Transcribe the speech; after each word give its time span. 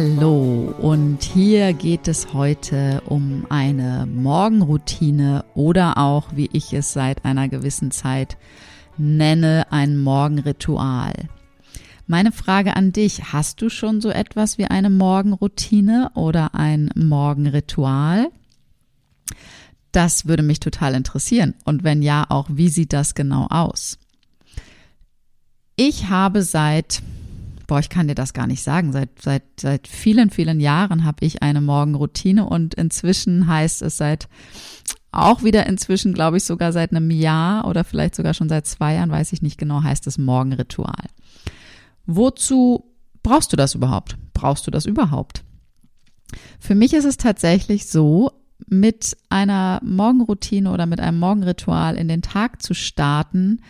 Hallo 0.00 0.72
und 0.78 1.24
hier 1.24 1.72
geht 1.72 2.06
es 2.06 2.32
heute 2.32 3.02
um 3.06 3.46
eine 3.48 4.06
Morgenroutine 4.06 5.44
oder 5.56 5.98
auch, 5.98 6.36
wie 6.36 6.48
ich 6.52 6.72
es 6.72 6.92
seit 6.92 7.24
einer 7.24 7.48
gewissen 7.48 7.90
Zeit 7.90 8.36
nenne, 8.96 9.66
ein 9.70 9.98
Morgenritual. 9.98 11.14
Meine 12.06 12.30
Frage 12.30 12.76
an 12.76 12.92
dich, 12.92 13.32
hast 13.32 13.60
du 13.60 13.68
schon 13.70 14.00
so 14.00 14.10
etwas 14.10 14.56
wie 14.56 14.66
eine 14.66 14.88
Morgenroutine 14.88 16.12
oder 16.14 16.54
ein 16.54 16.90
Morgenritual? 16.94 18.28
Das 19.90 20.28
würde 20.28 20.44
mich 20.44 20.60
total 20.60 20.94
interessieren. 20.94 21.54
Und 21.64 21.82
wenn 21.82 22.02
ja, 22.02 22.24
auch 22.28 22.46
wie 22.52 22.68
sieht 22.68 22.92
das 22.92 23.16
genau 23.16 23.48
aus? 23.50 23.98
Ich 25.74 26.08
habe 26.08 26.42
seit 26.42 27.02
boah, 27.68 27.78
ich 27.78 27.88
kann 27.88 28.08
dir 28.08 28.16
das 28.16 28.32
gar 28.32 28.48
nicht 28.48 28.64
sagen. 28.64 28.92
Seit, 28.92 29.22
seit, 29.22 29.44
seit 29.60 29.86
vielen, 29.86 30.30
vielen 30.30 30.58
Jahren 30.58 31.04
habe 31.04 31.24
ich 31.24 31.42
eine 31.42 31.60
Morgenroutine 31.60 32.48
und 32.48 32.74
inzwischen 32.74 33.46
heißt 33.46 33.82
es 33.82 33.96
seit 33.96 34.28
auch 35.12 35.44
wieder 35.44 35.66
inzwischen, 35.66 36.12
glaube 36.14 36.38
ich, 36.38 36.44
sogar 36.44 36.72
seit 36.72 36.90
einem 36.90 37.10
Jahr 37.10 37.66
oder 37.66 37.84
vielleicht 37.84 38.16
sogar 38.16 38.34
schon 38.34 38.48
seit 38.48 38.66
zwei 38.66 38.94
Jahren, 38.94 39.10
weiß 39.10 39.32
ich 39.32 39.42
nicht 39.42 39.58
genau, 39.58 39.82
heißt 39.82 40.06
es 40.06 40.18
Morgenritual. 40.18 41.04
Wozu 42.06 42.84
brauchst 43.22 43.52
du 43.52 43.56
das 43.56 43.74
überhaupt? 43.74 44.16
Brauchst 44.32 44.66
du 44.66 44.70
das 44.70 44.86
überhaupt? 44.86 45.44
Für 46.58 46.74
mich 46.74 46.94
ist 46.94 47.04
es 47.04 47.16
tatsächlich 47.16 47.86
so, 47.86 48.32
mit 48.66 49.16
einer 49.28 49.80
Morgenroutine 49.84 50.70
oder 50.72 50.86
mit 50.86 51.00
einem 51.00 51.18
Morgenritual 51.18 51.96
in 51.96 52.08
den 52.08 52.22
Tag 52.22 52.60
zu 52.60 52.74
starten, 52.74 53.60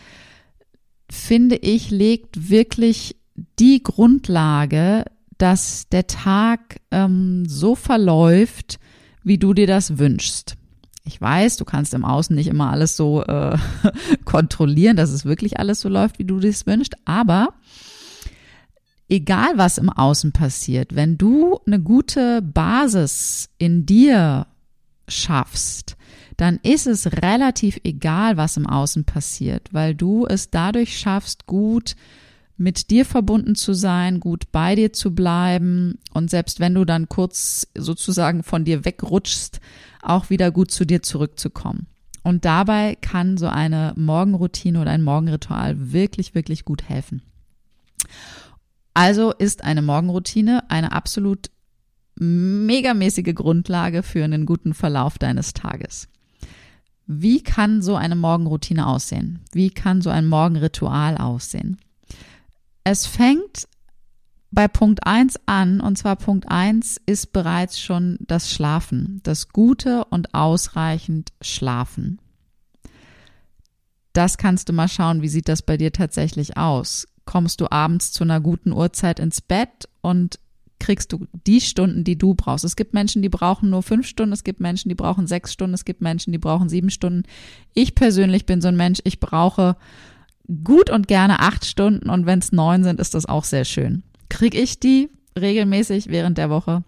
finde 1.11 1.57
ich, 1.57 1.91
legt 1.91 2.49
wirklich 2.49 3.18
die 3.59 3.83
Grundlage, 3.83 5.05
dass 5.39 5.89
der 5.89 6.07
Tag 6.07 6.81
ähm, 6.91 7.45
so 7.47 7.75
verläuft, 7.75 8.79
wie 9.23 9.39
du 9.39 9.55
dir 9.55 9.67
das 9.67 9.99
wünschst. 9.99 10.57
Ich 11.05 11.21
weiß, 11.21 11.57
du 11.57 11.65
kannst 11.65 11.95
im 11.95 12.05
Außen 12.05 12.37
nicht 12.37 12.49
immer 12.49 12.71
alles 12.71 12.97
so 12.97 13.23
äh, 13.25 13.57
kontrollieren, 14.25 14.97
dass 14.97 15.11
es 15.11 15.25
wirklich 15.25 15.59
alles 15.59 15.81
so 15.81 15.89
läuft, 15.89 16.19
wie 16.19 16.25
du 16.25 16.39
dir 16.39 16.51
das 16.51 16.67
wünschst, 16.67 16.97
aber 17.05 17.55
egal 19.09 19.53
was 19.57 19.79
im 19.79 19.89
Außen 19.89 20.33
passiert, 20.33 20.95
wenn 20.95 21.17
du 21.17 21.61
eine 21.67 21.81
gute 21.81 22.43
Basis 22.43 23.49
in 23.59 23.87
dir 23.87 24.47
schaffst, 25.07 25.97
dann 26.37 26.61
ist 26.63 26.87
es 26.87 27.11
relativ 27.23 27.81
egal, 27.85 28.37
was 28.37 28.57
im 28.57 28.67
Außen 28.67 29.05
passiert, 29.05 29.73
weil 29.73 29.95
du 29.95 30.27
es 30.27 30.51
dadurch 30.51 30.99
schaffst, 30.99 31.47
gut 31.47 31.97
mit 32.59 32.91
dir 32.91 33.05
verbunden 33.05 33.55
zu 33.55 33.73
sein, 33.73 34.21
gut 34.21 34.51
bei 34.53 34.75
dir 34.75 34.93
zu 34.93 35.15
bleiben 35.15 35.99
und 36.13 36.29
selbst 36.29 36.61
wenn 36.61 36.75
du 36.75 36.85
dann 36.85 37.09
kurz 37.09 37.69
sozusagen 37.77 38.43
von 38.43 38.65
dir 38.65 38.85
wegrutschst, 38.85 39.61
auch 40.03 40.29
wieder 40.29 40.51
gut 40.51 40.71
zu 40.71 40.85
dir 40.85 41.03
zurückzukommen. 41.03 41.87
Und 42.25 42.45
dabei 42.45 42.97
kann 43.01 43.39
so 43.39 43.47
eine 43.47 43.95
Morgenroutine 43.97 44.81
oder 44.81 44.91
ein 44.91 45.03
Morgenritual 45.03 45.93
wirklich, 45.93 46.35
wirklich 46.35 46.65
gut 46.65 46.89
helfen. 46.89 47.23
Also 48.93 49.33
ist 49.33 49.63
eine 49.63 49.81
Morgenroutine 49.81 50.69
eine 50.69 50.93
absolut 50.93 51.51
megamäßige 52.17 53.35
Grundlage 53.35 54.03
für 54.03 54.25
einen 54.25 54.45
guten 54.45 54.75
Verlauf 54.75 55.19
deines 55.19 55.55
Tages. 55.55 56.09
Wie 57.07 57.41
kann 57.41 57.81
so 57.81 57.95
eine 57.95 58.17
Morgenroutine 58.17 58.87
aussehen? 58.87 59.39
Wie 59.53 59.71
kann 59.71 60.03
so 60.03 60.11
ein 60.11 60.27
Morgenritual 60.27 61.17
aussehen? 61.17 61.79
Es 62.91 63.05
fängt 63.05 63.69
bei 64.51 64.67
Punkt 64.67 65.07
1 65.07 65.41
an, 65.45 65.83
und 65.83 65.99
zwar 65.99 66.17
Punkt 66.17 66.49
1 66.49 66.99
ist 67.05 67.35
bereits 67.35 67.79
schon 67.79 68.17
das 68.21 68.51
Schlafen, 68.51 69.21
das 69.25 69.51
gute 69.51 70.07
und 70.07 70.33
ausreichend 70.33 71.35
Schlafen. 71.43 72.19
Das 74.15 74.39
kannst 74.39 74.71
du 74.71 74.73
mal 74.73 74.89
schauen, 74.89 75.21
wie 75.21 75.29
sieht 75.29 75.51
das 75.51 75.61
bei 75.61 75.77
dir 75.77 75.93
tatsächlich 75.93 76.57
aus? 76.57 77.07
Kommst 77.27 77.61
du 77.61 77.71
abends 77.71 78.11
zu 78.11 78.25
einer 78.25 78.41
guten 78.41 78.73
Uhrzeit 78.73 79.21
ins 79.21 79.43
Bett 79.43 79.87
und 80.01 80.39
kriegst 80.81 81.13
du 81.13 81.27
die 81.47 81.61
Stunden, 81.61 82.05
die 82.05 82.17
du 82.17 82.35
brauchst. 82.35 82.65
Es 82.65 82.75
gibt 82.75 82.95
Menschen, 82.95 83.21
die 83.21 83.29
brauchen 83.29 83.69
nur 83.69 83.83
fünf 83.83 84.07
Stunden, 84.07 84.33
es 84.33 84.45
gibt 84.45 84.61
Menschen, 84.61 84.89
die 84.89 84.95
brauchen 84.95 85.27
sechs 85.27 85.53
Stunden, 85.53 85.75
es 85.75 85.85
gibt 85.85 86.01
Menschen, 86.01 86.33
die 86.33 86.39
brauchen 86.39 86.71
sieben 86.71 86.89
Stunden. 86.89 87.25
Ich 87.75 87.95
persönlich 87.95 88.47
bin 88.47 88.63
so 88.63 88.69
ein 88.69 88.77
Mensch, 88.79 89.01
ich 89.05 89.21
brauche 89.21 89.77
gut 90.65 90.91
und 90.91 91.09
gerne 91.09 91.41
acht 91.41 91.65
Stunden 91.65 92.09
und 92.09 92.27
wenn 92.27 92.39
es 92.39 92.53
neun 92.53 92.85
sind, 92.85 93.01
ist 93.01 93.15
das 93.15 93.27
auch 93.27 93.45
sehr 93.45 93.65
schön. 93.65 94.03
Krieg 94.29 94.55
ich 94.55 94.81
die 94.81 95.11
regelmäßig 95.39 96.09
während 96.09 96.39
der 96.39 96.51
Woche? 96.51 96.85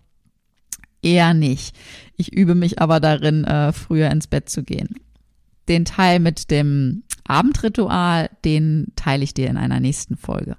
Eher 1.02 1.34
nicht. 1.34 1.74
Ich 2.16 2.32
übe 2.32 2.54
mich 2.54 2.80
aber 2.80 3.00
darin, 3.00 3.44
äh, 3.44 3.72
früher 3.72 4.10
ins 4.10 4.26
Bett 4.26 4.48
zu 4.48 4.62
gehen. 4.62 4.96
Den 5.68 5.84
Teil 5.84 6.20
mit 6.20 6.50
dem 6.50 7.04
Abendritual, 7.24 8.28
den 8.44 8.92
teile 8.96 9.24
ich 9.24 9.34
dir 9.34 9.48
in 9.48 9.56
einer 9.56 9.80
nächsten 9.80 10.16
Folge. 10.16 10.56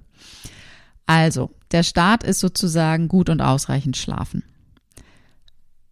Also, 1.06 1.50
der 1.70 1.82
Start 1.82 2.24
ist 2.24 2.40
sozusagen 2.40 3.08
gut 3.08 3.28
und 3.28 3.40
ausreichend 3.40 3.96
schlafen 3.96 4.42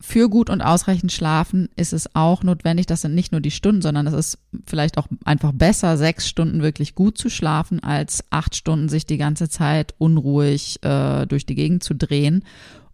für 0.01 0.31
gut 0.31 0.49
und 0.49 0.63
ausreichend 0.63 1.13
Schlafen 1.13 1.69
ist 1.77 1.93
es 1.93 2.15
auch 2.15 2.43
notwendig, 2.43 2.87
das 2.87 3.03
sind 3.03 3.15
nicht 3.15 3.33
nur 3.33 3.43
die 3.43 3.51
Stunden, 3.51 3.83
sondern 3.83 4.07
es 4.07 4.15
ist 4.15 4.39
vielleicht 4.67 4.97
auch 4.97 5.07
einfach 5.25 5.53
besser, 5.53 5.99
sechs 5.99 6.27
Stunden 6.27 6.63
wirklich 6.63 6.95
gut 6.95 7.19
zu 7.19 7.29
schlafen, 7.29 7.83
als 7.83 8.25
acht 8.31 8.57
Stunden 8.57 8.89
sich 8.89 9.05
die 9.05 9.19
ganze 9.19 9.51
Zeit 9.51 9.95
unruhig 9.99 10.83
äh, 10.83 11.27
durch 11.27 11.45
die 11.45 11.55
Gegend 11.55 11.85
zu 11.85 11.95
drehen 11.95 12.45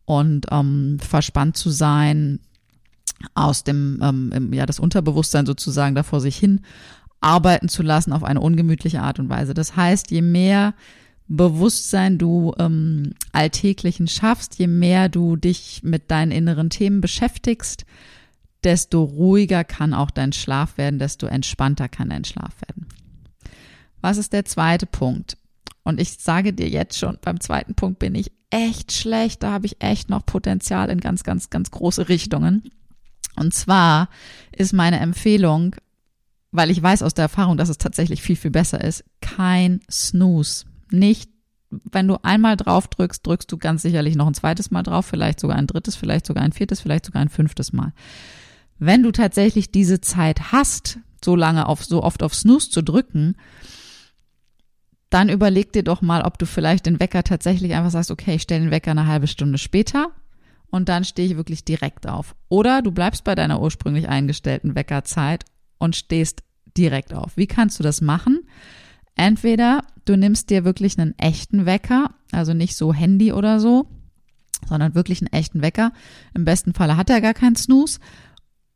und 0.05 0.47
ähm, 0.50 0.99
verspannt 1.00 1.56
zu 1.56 1.71
sein, 1.71 2.41
aus 3.34 3.65
dem, 3.65 4.00
ähm, 4.03 4.53
ja, 4.53 4.67
das 4.67 4.81
Unterbewusstsein 4.81 5.47
sozusagen 5.47 5.94
davor 5.94 6.21
sich 6.21 6.37
hin 6.37 6.61
arbeiten 7.21 7.69
zu 7.69 7.83
lassen 7.83 8.12
auf 8.12 8.25
eine 8.25 8.41
ungemütliche 8.41 9.00
Art 9.00 9.19
und 9.19 9.28
Weise. 9.28 9.55
Das 9.55 9.75
heißt, 9.75 10.11
je 10.11 10.23
mehr 10.23 10.75
Bewusstsein 11.28 12.19
du 12.19 12.54
ähm, 12.59 13.14
alltäglichen 13.32 14.06
schaffst, 14.06 14.59
je 14.59 14.69
mehr 14.69 15.09
du 15.09 15.37
dich 15.37 15.82
mit 15.82 16.10
deinen 16.10 16.31
inneren 16.31 16.70
Themen 16.70 17.00
beschäftigst, 17.00 17.84
desto 18.62 19.03
ruhiger 19.03 19.64
kann 19.64 19.92
auch 19.92 20.10
dein 20.10 20.32
Schlaf 20.32 20.78
werden, 20.78 20.98
desto 20.98 21.26
entspannter 21.26 21.88
kann 21.88 22.10
dein 22.10 22.25
Schlaf 22.25 22.54
werden. 22.66 22.87
Was 24.00 24.19
ist 24.19 24.32
der 24.32 24.44
zweite 24.44 24.87
Punkt? 24.87 25.37
Und 25.82 26.00
ich 26.00 26.12
sage 26.12 26.52
dir 26.52 26.69
jetzt 26.69 26.99
schon, 26.99 27.19
beim 27.23 27.40
zweiten 27.40 27.75
Punkt 27.75 27.99
bin 27.99 28.14
ich 28.14 28.31
echt 28.50 28.93
schlecht, 28.93 29.43
da 29.43 29.52
habe 29.52 29.67
ich 29.67 29.82
echt 29.82 30.08
noch 30.08 30.25
Potenzial 30.25 30.90
in 30.90 31.00
ganz, 31.00 31.25
ganz, 31.25 31.50
ganz 31.50 31.70
große 31.73 32.08
Richtungen. 32.08 32.70
Und 33.34 33.52
zwar 33.52 34.08
ist 34.52 34.73
meine 34.73 35.00
Empfehlung, 35.00 35.75
weil 36.52 36.70
ich 36.70 36.81
weiß 36.81 37.02
aus 37.02 37.14
der 37.14 37.25
Erfahrung, 37.25 37.56
dass 37.56 37.69
es 37.69 37.78
tatsächlich 37.78 38.23
viel, 38.23 38.37
viel 38.37 38.52
besser 38.52 38.82
ist, 38.82 39.05
kein 39.20 39.81
Snooze 39.90 40.67
nicht, 40.91 41.31
wenn 41.71 42.06
du 42.06 42.17
einmal 42.23 42.56
drauf 42.56 42.88
drückst, 42.88 43.27
drückst 43.27 43.50
du 43.50 43.59
ganz 43.59 43.83
sicherlich 43.83 44.15
noch 44.15 44.27
ein 44.27 44.35
zweites 44.35 44.71
Mal 44.71 44.83
drauf, 44.83 45.06
vielleicht 45.06 45.41
sogar 45.41 45.56
ein 45.56 45.67
drittes, 45.67 45.97
vielleicht 45.97 46.27
sogar 46.27 46.44
ein 46.44 46.53
viertes, 46.53 46.81
vielleicht 46.81 47.06
sogar 47.06 47.23
ein 47.23 47.29
fünftes 47.29 47.73
Mal. 47.73 47.93
Wenn 48.79 49.03
du 49.03 49.11
tatsächlich 49.11 49.71
diese 49.71 50.00
Zeit 50.00 50.53
hast, 50.53 50.99
so 51.25 51.35
lange 51.35 51.67
auf, 51.67 51.85
so 51.85 52.03
oft 52.03 52.23
auf 52.23 52.35
Snooze 52.35 52.71
zu 52.71 52.83
drücken, 52.83 53.37
dann 55.11 55.29
überleg 55.29 55.73
dir 55.73 55.83
doch 55.83 56.03
mal, 56.03 56.23
ob 56.23 56.38
du 56.38 56.47
vielleicht 56.47 56.87
den 56.87 57.00
Wecker 57.00 57.23
tatsächlich 57.23 57.75
einfach 57.75 57.91
sagst, 57.91 58.11
okay, 58.11 58.35
ich 58.37 58.43
stelle 58.43 58.62
den 58.62 58.71
Wecker 58.71 58.91
eine 58.91 59.06
halbe 59.06 59.27
Stunde 59.27 59.59
später 59.59 60.11
und 60.69 60.88
dann 60.88 61.05
stehe 61.05 61.29
ich 61.29 61.37
wirklich 61.37 61.65
direkt 61.65 62.09
auf. 62.09 62.35
Oder 62.49 62.83
du 62.83 62.91
bleibst 62.91 63.25
bei 63.25 63.35
deiner 63.35 63.61
ursprünglich 63.61 64.09
eingestellten 64.09 64.75
Weckerzeit 64.75 65.44
und 65.79 65.97
stehst 65.97 66.43
direkt 66.77 67.15
auf. 67.15 67.37
Wie 67.37 67.47
kannst 67.47 67.79
du 67.79 67.83
das 67.83 68.00
machen? 68.00 68.41
Entweder 69.15 69.85
du 70.06 70.17
nimmst 70.17 70.50
dir 70.50 70.64
wirklich 70.64 70.99
einen 70.99 71.19
echten 71.19 71.67
Wecker, 71.67 72.14
also 72.32 72.55
nicht 72.55 72.76
so 72.76 72.94
Handy 72.94 73.32
oder 73.32 73.61
so, 73.61 73.87
sondern 74.67 74.94
wirklich 74.94 75.20
einen 75.20 75.32
echten 75.32 75.62
Wecker. 75.62 75.93
Im 76.35 76.44
besten 76.44 76.73
Falle 76.73 76.97
hat 76.97 77.11
er 77.11 77.20
gar 77.20 77.35
keinen 77.35 77.56
Snooze. 77.56 78.00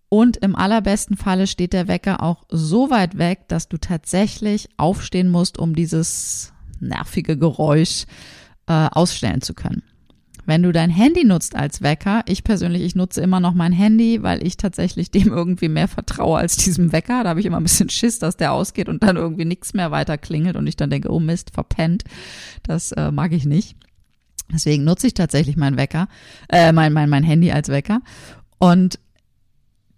Und 0.09 0.39
im 0.39 0.57
allerbesten 0.57 1.17
Falle 1.17 1.47
steht 1.47 1.73
der 1.73 1.87
Wecker 1.87 2.21
auch 2.23 2.45
so 2.49 2.91
weit 2.91 3.17
weg, 3.17 3.47
dass 3.49 3.69
du 3.69 3.79
tatsächlich 3.79 4.69
aufstehen 4.77 5.29
musst, 5.29 5.57
um 5.59 5.75
dieses 5.75 6.53
nervige 6.81 7.39
Geräusch 7.39 8.07
äh, 8.67 8.89
ausstellen 8.91 9.41
zu 9.41 9.55
können. 9.55 9.83
Wenn 10.51 10.65
du 10.65 10.73
dein 10.73 10.91
Handy 10.91 11.23
nutzt 11.23 11.55
als 11.55 11.81
Wecker, 11.81 12.25
ich 12.27 12.43
persönlich, 12.43 12.83
ich 12.83 12.97
nutze 12.97 13.21
immer 13.21 13.39
noch 13.39 13.55
mein 13.55 13.71
Handy, 13.71 14.25
weil 14.25 14.45
ich 14.45 14.57
tatsächlich 14.57 15.13
dem 15.13 15.29
irgendwie 15.29 15.69
mehr 15.69 15.87
vertraue 15.87 16.41
als 16.41 16.57
diesem 16.57 16.91
Wecker. 16.91 17.23
Da 17.23 17.31
habe 17.31 17.39
ich 17.39 17.47
immer 17.47 17.59
ein 17.59 17.63
bisschen 17.63 17.89
Schiss, 17.89 18.19
dass 18.19 18.37
der 18.37 18.53
ausgeht 18.53 18.89
und 18.89 19.05
dann 19.05 19.15
irgendwie 19.15 19.45
nichts 19.45 19.75
mehr 19.75 19.93
weiter 19.93 20.19
klingelt 20.19 20.57
und 20.57 20.67
ich 20.67 20.75
dann 20.75 20.91
denke, 20.91 21.13
oh 21.13 21.21
Mist, 21.21 21.53
verpennt. 21.55 22.03
Das 22.65 22.91
äh, 22.91 23.13
mag 23.13 23.31
ich 23.31 23.45
nicht. 23.45 23.77
Deswegen 24.53 24.83
nutze 24.83 25.07
ich 25.07 25.15
tatsächlich 25.15 25.57
meinen 25.57 25.77
Wecker, 25.77 26.09
äh, 26.49 26.73
mein, 26.73 26.93
mein, 26.93 27.09
mein 27.09 27.23
Handy 27.23 27.53
als 27.53 27.69
Wecker. 27.69 28.01
Und 28.59 28.99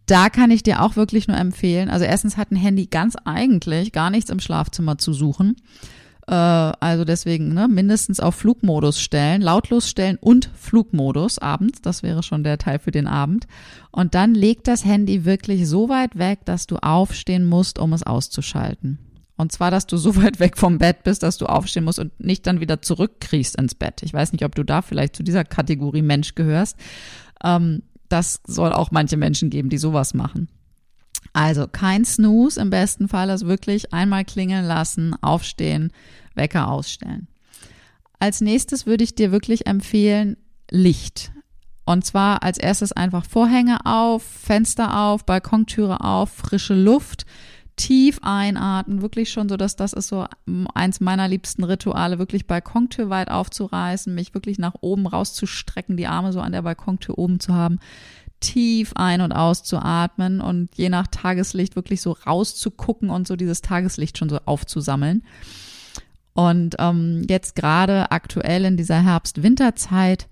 da 0.04 0.28
kann 0.28 0.50
ich 0.50 0.62
dir 0.62 0.82
auch 0.82 0.96
wirklich 0.96 1.28
nur 1.28 1.38
empfehlen. 1.38 1.88
Also 1.88 2.04
erstens 2.04 2.37
hat 2.37 2.50
ein 2.50 2.56
Handy 2.56 2.88
ganz 2.88 3.16
eigentlich 3.25 3.93
gar 3.93 4.10
nichts 4.10 4.28
im 4.28 4.38
Schlafzimmer 4.38 4.99
zu 4.99 5.14
suchen. 5.14 5.56
Äh, 6.32 6.73
also 6.81 7.05
deswegen 7.05 7.52
ne, 7.52 7.69
mindestens 7.69 8.19
auf 8.19 8.37
Flugmodus 8.37 8.99
stellen, 8.99 9.43
lautlos 9.43 9.90
stellen 9.90 10.17
und 10.19 10.50
Flugmodus 10.55 11.38
abends. 11.38 11.82
Das 11.82 12.02
wäre 12.02 12.23
schon 12.23 12.43
der 12.43 12.56
Teil 12.56 12.79
für 12.79 12.90
den 12.90 13.06
Abend. 13.06 13.46
Und 13.90 14.14
dann 14.14 14.34
legt 14.34 14.67
das 14.67 14.87
Handy 14.87 15.26
wirklich 15.26 15.69
so 15.69 15.90
weit 15.90 16.17
weg, 16.17 16.40
dass 16.46 16.67
du 16.67 16.76
aufstehen 16.76 17.44
musst, 17.44 17.79
um 17.79 17.93
es 17.93 18.02
auszuschalten. 18.02 18.99
Und 19.37 19.52
zwar, 19.52 19.70
dass 19.70 19.87
du 19.87 19.99
so 19.99 20.17
weit 20.23 20.40
weg 20.40 20.56
vom 20.56 20.79
Bett 20.79 21.02
bist, 21.02 21.23
dass 21.23 21.37
du 21.37 21.44
aufstehen 21.44 21.84
musst 21.84 21.99
und 21.99 22.19
nicht 22.19 22.46
dann 22.46 22.61
wieder 22.61 22.81
zurückkriegst 22.81 23.56
ins 23.56 23.75
Bett. 23.75 24.02
Ich 24.02 24.14
weiß 24.14 24.32
nicht, 24.32 24.46
ob 24.46 24.55
du 24.55 24.64
da 24.64 24.81
vielleicht 24.81 25.14
zu 25.14 25.23
dieser 25.23 25.44
Kategorie 25.44 26.02
Mensch 26.02 26.35
gehörst. 26.35 26.78
Ähm, 27.44 27.82
das 28.08 28.40
soll 28.46 28.73
auch 28.73 28.90
manche 28.90 29.19
Menschen 29.19 29.50
geben, 29.50 29.69
die 29.69 29.78
sowas 29.78 30.14
machen. 30.14 30.49
Also 31.35 31.67
kein 31.67 32.05
Snooze 32.05 32.61
im 32.61 32.70
besten 32.70 33.08
Fall, 33.08 33.31
also 33.31 33.46
wirklich 33.46 33.93
einmal 33.93 34.25
klingeln 34.25 34.67
lassen, 34.67 35.14
aufstehen, 35.23 35.93
Wecker 36.37 36.69
ausstellen. 36.69 37.29
Als 38.19 38.40
nächstes 38.40 38.87
würde 38.87 39.05
ich 39.05 39.14
dir 39.14 39.32
wirklich 39.32 39.67
empfehlen, 39.67 40.37
Licht. 40.70 41.32
Und 41.84 42.05
zwar 42.05 42.43
als 42.43 42.58
erstes 42.58 42.93
einfach 42.93 43.25
Vorhänge 43.25 43.84
auf, 43.84 44.23
Fenster 44.23 44.99
auf, 44.99 45.26
Balkontüre 45.26 46.00
auf, 46.00 46.31
frische 46.31 46.75
Luft, 46.75 47.26
tief 47.76 48.20
einatmen, 48.23 49.02
wirklich 49.02 49.31
schon 49.32 49.49
so, 49.49 49.56
dass 49.56 49.76
das 49.76 49.93
ist 49.93 50.08
so 50.08 50.26
eins 50.75 51.00
meiner 51.00 51.26
liebsten 51.26 51.64
Rituale, 51.64 52.19
wirklich 52.19 52.46
Balkontür 52.46 53.11
weit 53.11 53.31
aufzureißen, 53.31 54.14
mich 54.14 54.35
wirklich 54.35 54.58
nach 54.58 54.75
oben 54.81 55.06
rauszustrecken, 55.06 55.96
die 55.96 56.06
Arme 56.06 56.32
so 56.32 56.40
an 56.40 56.52
der 56.52 56.62
Balkontür 56.62 57.19
oben 57.19 57.40
zu 57.40 57.55
haben, 57.55 57.81
tief 58.40 58.93
ein- 58.94 59.20
und 59.20 59.32
auszuatmen 59.32 60.40
und 60.40 60.76
je 60.76 60.88
nach 60.88 61.06
Tageslicht 61.06 61.76
wirklich 61.76 62.02
so 62.02 62.12
rauszugucken 62.12 63.11
und 63.11 63.26
so 63.26 63.37
dieses 63.37 63.62
Tageslicht 63.62 64.19
schon 64.19 64.28
so 64.28 64.38
aufzusammeln. 64.44 65.25
Und 66.34 66.76
ähm, 66.79 67.26
jetzt 67.29 67.55
gerade 67.55 68.11
aktuell 68.11 68.64
in 68.64 68.76
dieser 68.76 69.02
Herbst-Winterzeit 69.02 70.29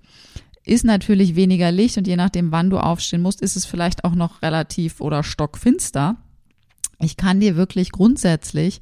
ist 0.64 0.85
natürlich 0.85 1.37
weniger 1.37 1.73
Licht 1.73 1.99
und 1.99 2.06
je 2.06 2.17
nachdem, 2.17 2.52
wann 2.52 2.70
du 2.70 2.79
aufstehen 2.79 3.23
musst, 3.23 3.41
ist 3.41 3.56
es 3.56 3.67
vielleicht 3.67 4.05
auch 4.05 4.14
noch 4.14 4.43
relativ 4.43 5.00
oder 5.00 5.23
stockfinster. 5.23 6.17
Ich 6.99 7.17
kann 7.17 7.41
dir 7.41 7.56
wirklich 7.56 7.93
grundsätzlich 7.93 8.81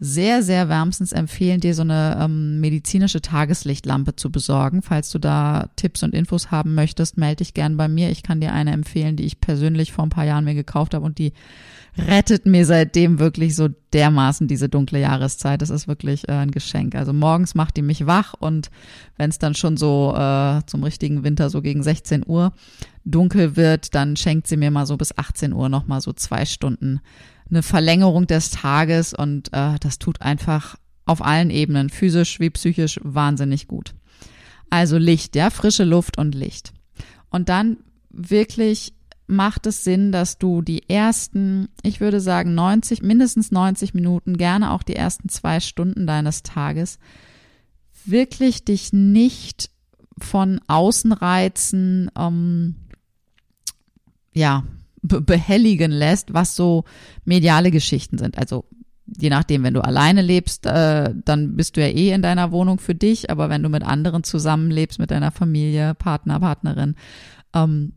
sehr, 0.00 0.44
sehr 0.44 0.68
wärmstens 0.68 1.12
empfehlen, 1.12 1.60
dir 1.60 1.74
so 1.74 1.82
eine 1.82 2.18
ähm, 2.20 2.60
medizinische 2.60 3.20
Tageslichtlampe 3.20 4.14
zu 4.14 4.30
besorgen. 4.30 4.82
Falls 4.82 5.10
du 5.10 5.18
da 5.18 5.70
Tipps 5.74 6.04
und 6.04 6.14
Infos 6.14 6.52
haben 6.52 6.74
möchtest, 6.74 7.18
melde 7.18 7.36
dich 7.36 7.52
gern 7.52 7.76
bei 7.76 7.88
mir. 7.88 8.10
Ich 8.10 8.22
kann 8.22 8.40
dir 8.40 8.52
eine 8.52 8.72
empfehlen, 8.72 9.16
die 9.16 9.24
ich 9.24 9.40
persönlich 9.40 9.92
vor 9.92 10.04
ein 10.04 10.10
paar 10.10 10.24
Jahren 10.24 10.44
mir 10.44 10.54
gekauft 10.54 10.94
habe 10.94 11.04
und 11.04 11.18
die 11.18 11.32
rettet 11.96 12.46
mir 12.46 12.64
seitdem 12.64 13.18
wirklich 13.18 13.56
so 13.56 13.68
dermaßen 13.92 14.46
diese 14.46 14.68
dunkle 14.68 15.00
Jahreszeit. 15.00 15.62
Das 15.62 15.70
ist 15.70 15.88
wirklich 15.88 16.28
äh, 16.28 16.32
ein 16.32 16.52
Geschenk. 16.52 16.94
Also 16.94 17.12
morgens 17.12 17.56
macht 17.56 17.76
die 17.76 17.82
mich 17.82 18.06
wach 18.06 18.34
und 18.38 18.70
wenn 19.16 19.30
es 19.30 19.38
dann 19.38 19.56
schon 19.56 19.76
so 19.76 20.14
äh, 20.16 20.60
zum 20.66 20.84
richtigen 20.84 21.24
Winter 21.24 21.50
so 21.50 21.60
gegen 21.60 21.82
16 21.82 22.22
Uhr 22.24 22.52
dunkel 23.04 23.56
wird, 23.56 23.96
dann 23.96 24.14
schenkt 24.16 24.46
sie 24.46 24.56
mir 24.56 24.70
mal 24.70 24.86
so 24.86 24.96
bis 24.96 25.16
18 25.16 25.52
Uhr 25.52 25.68
noch 25.68 25.88
mal 25.88 26.00
so 26.00 26.12
zwei 26.12 26.44
Stunden 26.44 27.00
eine 27.50 27.62
Verlängerung 27.62 28.26
des 28.26 28.50
Tages 28.50 29.14
und 29.14 29.52
äh, 29.52 29.78
das 29.80 29.98
tut 29.98 30.22
einfach 30.22 30.76
auf 31.04 31.24
allen 31.24 31.50
Ebenen, 31.50 31.88
physisch 31.88 32.38
wie 32.40 32.50
psychisch, 32.50 33.00
wahnsinnig 33.02 33.66
gut. 33.66 33.94
Also 34.70 34.98
Licht, 34.98 35.34
ja, 35.36 35.50
frische 35.50 35.84
Luft 35.84 36.18
und 36.18 36.34
Licht. 36.34 36.72
Und 37.30 37.48
dann 37.48 37.78
wirklich 38.10 38.92
macht 39.26 39.66
es 39.66 39.84
Sinn, 39.84 40.12
dass 40.12 40.38
du 40.38 40.62
die 40.62 40.88
ersten, 40.88 41.68
ich 41.82 42.00
würde 42.00 42.20
sagen 42.20 42.54
90, 42.54 43.02
mindestens 43.02 43.50
90 43.50 43.94
Minuten, 43.94 44.36
gerne 44.36 44.72
auch 44.72 44.82
die 44.82 44.96
ersten 44.96 45.28
zwei 45.28 45.60
Stunden 45.60 46.06
deines 46.06 46.42
Tages, 46.42 46.98
wirklich 48.04 48.64
dich 48.64 48.92
nicht 48.92 49.70
von 50.18 50.60
Außenreizen, 50.66 52.10
ähm, 52.16 52.76
ja, 54.32 54.64
behelligen 55.02 55.90
lässt, 55.90 56.34
was 56.34 56.56
so 56.56 56.84
mediale 57.24 57.70
Geschichten 57.70 58.18
sind. 58.18 58.38
Also 58.38 58.64
je 59.16 59.30
nachdem, 59.30 59.62
wenn 59.62 59.74
du 59.74 59.82
alleine 59.82 60.22
lebst, 60.22 60.66
äh, 60.66 61.14
dann 61.24 61.56
bist 61.56 61.76
du 61.76 61.80
ja 61.80 61.88
eh 61.88 62.12
in 62.12 62.22
deiner 62.22 62.52
Wohnung 62.52 62.78
für 62.78 62.94
dich, 62.94 63.30
aber 63.30 63.48
wenn 63.48 63.62
du 63.62 63.68
mit 63.68 63.82
anderen 63.82 64.24
zusammenlebst, 64.24 64.98
mit 64.98 65.10
deiner 65.10 65.30
Familie, 65.30 65.94
Partner, 65.94 66.40
Partnerin, 66.40 66.94
ähm, 67.54 67.92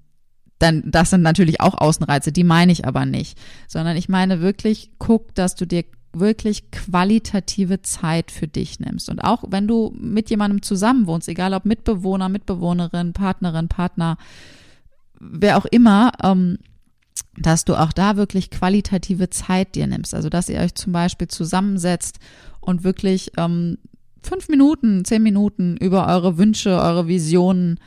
dann 0.59 0.83
das 0.85 1.09
sind 1.09 1.21
natürlich 1.21 1.59
auch 1.59 1.73
Außenreize, 1.73 2.31
die 2.31 2.43
meine 2.43 2.71
ich 2.71 2.85
aber 2.85 3.05
nicht, 3.05 3.37
sondern 3.67 3.97
ich 3.97 4.09
meine 4.09 4.41
wirklich, 4.41 4.91
guck, 4.99 5.33
dass 5.35 5.55
du 5.55 5.65
dir 5.65 5.83
wirklich 6.13 6.71
qualitative 6.71 7.81
Zeit 7.81 8.31
für 8.31 8.47
dich 8.47 8.79
nimmst. 8.79 9.09
Und 9.09 9.23
auch 9.23 9.45
wenn 9.49 9.67
du 9.67 9.93
mit 9.97 10.29
jemandem 10.29 10.61
zusammenwohnst, 10.61 11.27
egal 11.29 11.53
ob 11.53 11.65
Mitbewohner, 11.65 12.29
Mitbewohnerin, 12.29 13.13
Partnerin, 13.13 13.69
Partner, 13.69 14.17
wer 15.19 15.57
auch 15.57 15.65
immer, 15.65 16.11
ähm, 16.21 16.57
dass 17.37 17.65
du 17.65 17.75
auch 17.75 17.93
da 17.93 18.17
wirklich 18.17 18.49
qualitative 18.49 19.29
Zeit 19.29 19.75
dir 19.75 19.87
nimmst. 19.87 20.13
Also 20.13 20.29
dass 20.29 20.49
ihr 20.49 20.59
euch 20.59 20.75
zum 20.75 20.91
Beispiel 20.93 21.27
zusammensetzt 21.27 22.19
und 22.59 22.83
wirklich 22.83 23.31
ähm, 23.37 23.77
fünf 24.21 24.49
Minuten, 24.49 25.05
zehn 25.05 25.23
Minuten 25.23 25.77
über 25.77 26.07
eure 26.07 26.37
Wünsche, 26.37 26.71
eure 26.71 27.07
Visionen 27.07 27.79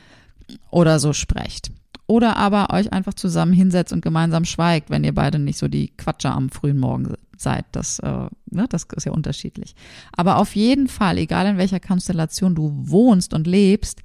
oder 0.71 0.99
so 0.99 1.13
sprecht. 1.13 1.71
Oder 2.07 2.37
aber 2.37 2.71
euch 2.71 2.93
einfach 2.93 3.15
zusammen 3.15 3.53
hinsetzt 3.53 3.91
und 3.91 4.01
gemeinsam 4.01 4.45
schweigt, 4.45 4.91
wenn 4.91 5.03
ihr 5.03 5.13
beide 5.13 5.39
nicht 5.39 5.57
so 5.57 5.67
die 5.67 5.87
Quatscher 5.97 6.35
am 6.35 6.49
frühen 6.49 6.77
Morgen 6.77 7.15
seid. 7.35 7.65
Das, 7.71 7.97
äh, 7.99 8.27
ne, 8.51 8.67
das 8.69 8.85
ist 8.95 9.05
ja 9.05 9.11
unterschiedlich. 9.11 9.75
Aber 10.11 10.37
auf 10.37 10.55
jeden 10.55 10.87
Fall, 10.87 11.17
egal 11.17 11.47
in 11.47 11.57
welcher 11.57 11.79
Konstellation 11.79 12.53
du 12.53 12.71
wohnst 12.75 13.33
und 13.33 13.47
lebst, 13.47 14.01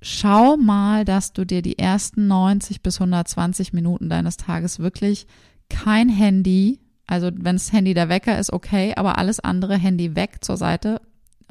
schau 0.00 0.56
mal, 0.56 1.04
dass 1.04 1.32
du 1.32 1.44
dir 1.44 1.62
die 1.62 1.78
ersten 1.78 2.26
90 2.26 2.82
bis 2.82 3.00
120 3.00 3.72
Minuten 3.72 4.08
deines 4.08 4.36
Tages 4.36 4.78
wirklich 4.78 5.26
kein 5.68 6.08
Handy, 6.08 6.80
also 7.06 7.30
wenn 7.34 7.56
das 7.56 7.72
Handy 7.72 7.94
der 7.94 8.08
Wecker 8.08 8.38
ist, 8.38 8.52
okay, 8.52 8.94
aber 8.96 9.18
alles 9.18 9.40
andere 9.40 9.76
Handy 9.76 10.16
weg 10.16 10.38
zur 10.40 10.56
Seite, 10.56 11.00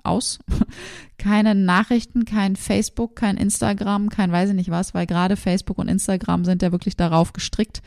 aus. 0.03 0.39
Keine 1.17 1.55
Nachrichten, 1.55 2.25
kein 2.25 2.55
Facebook, 2.55 3.15
kein 3.15 3.37
Instagram, 3.37 4.09
kein 4.09 4.31
weiß 4.31 4.49
ich 4.49 4.55
nicht 4.55 4.71
was, 4.71 4.93
weil 4.93 5.05
gerade 5.05 5.35
Facebook 5.35 5.77
und 5.77 5.89
Instagram 5.89 6.45
sind 6.45 6.61
ja 6.61 6.71
wirklich 6.71 6.95
darauf 6.95 7.33
gestrickt, 7.33 7.81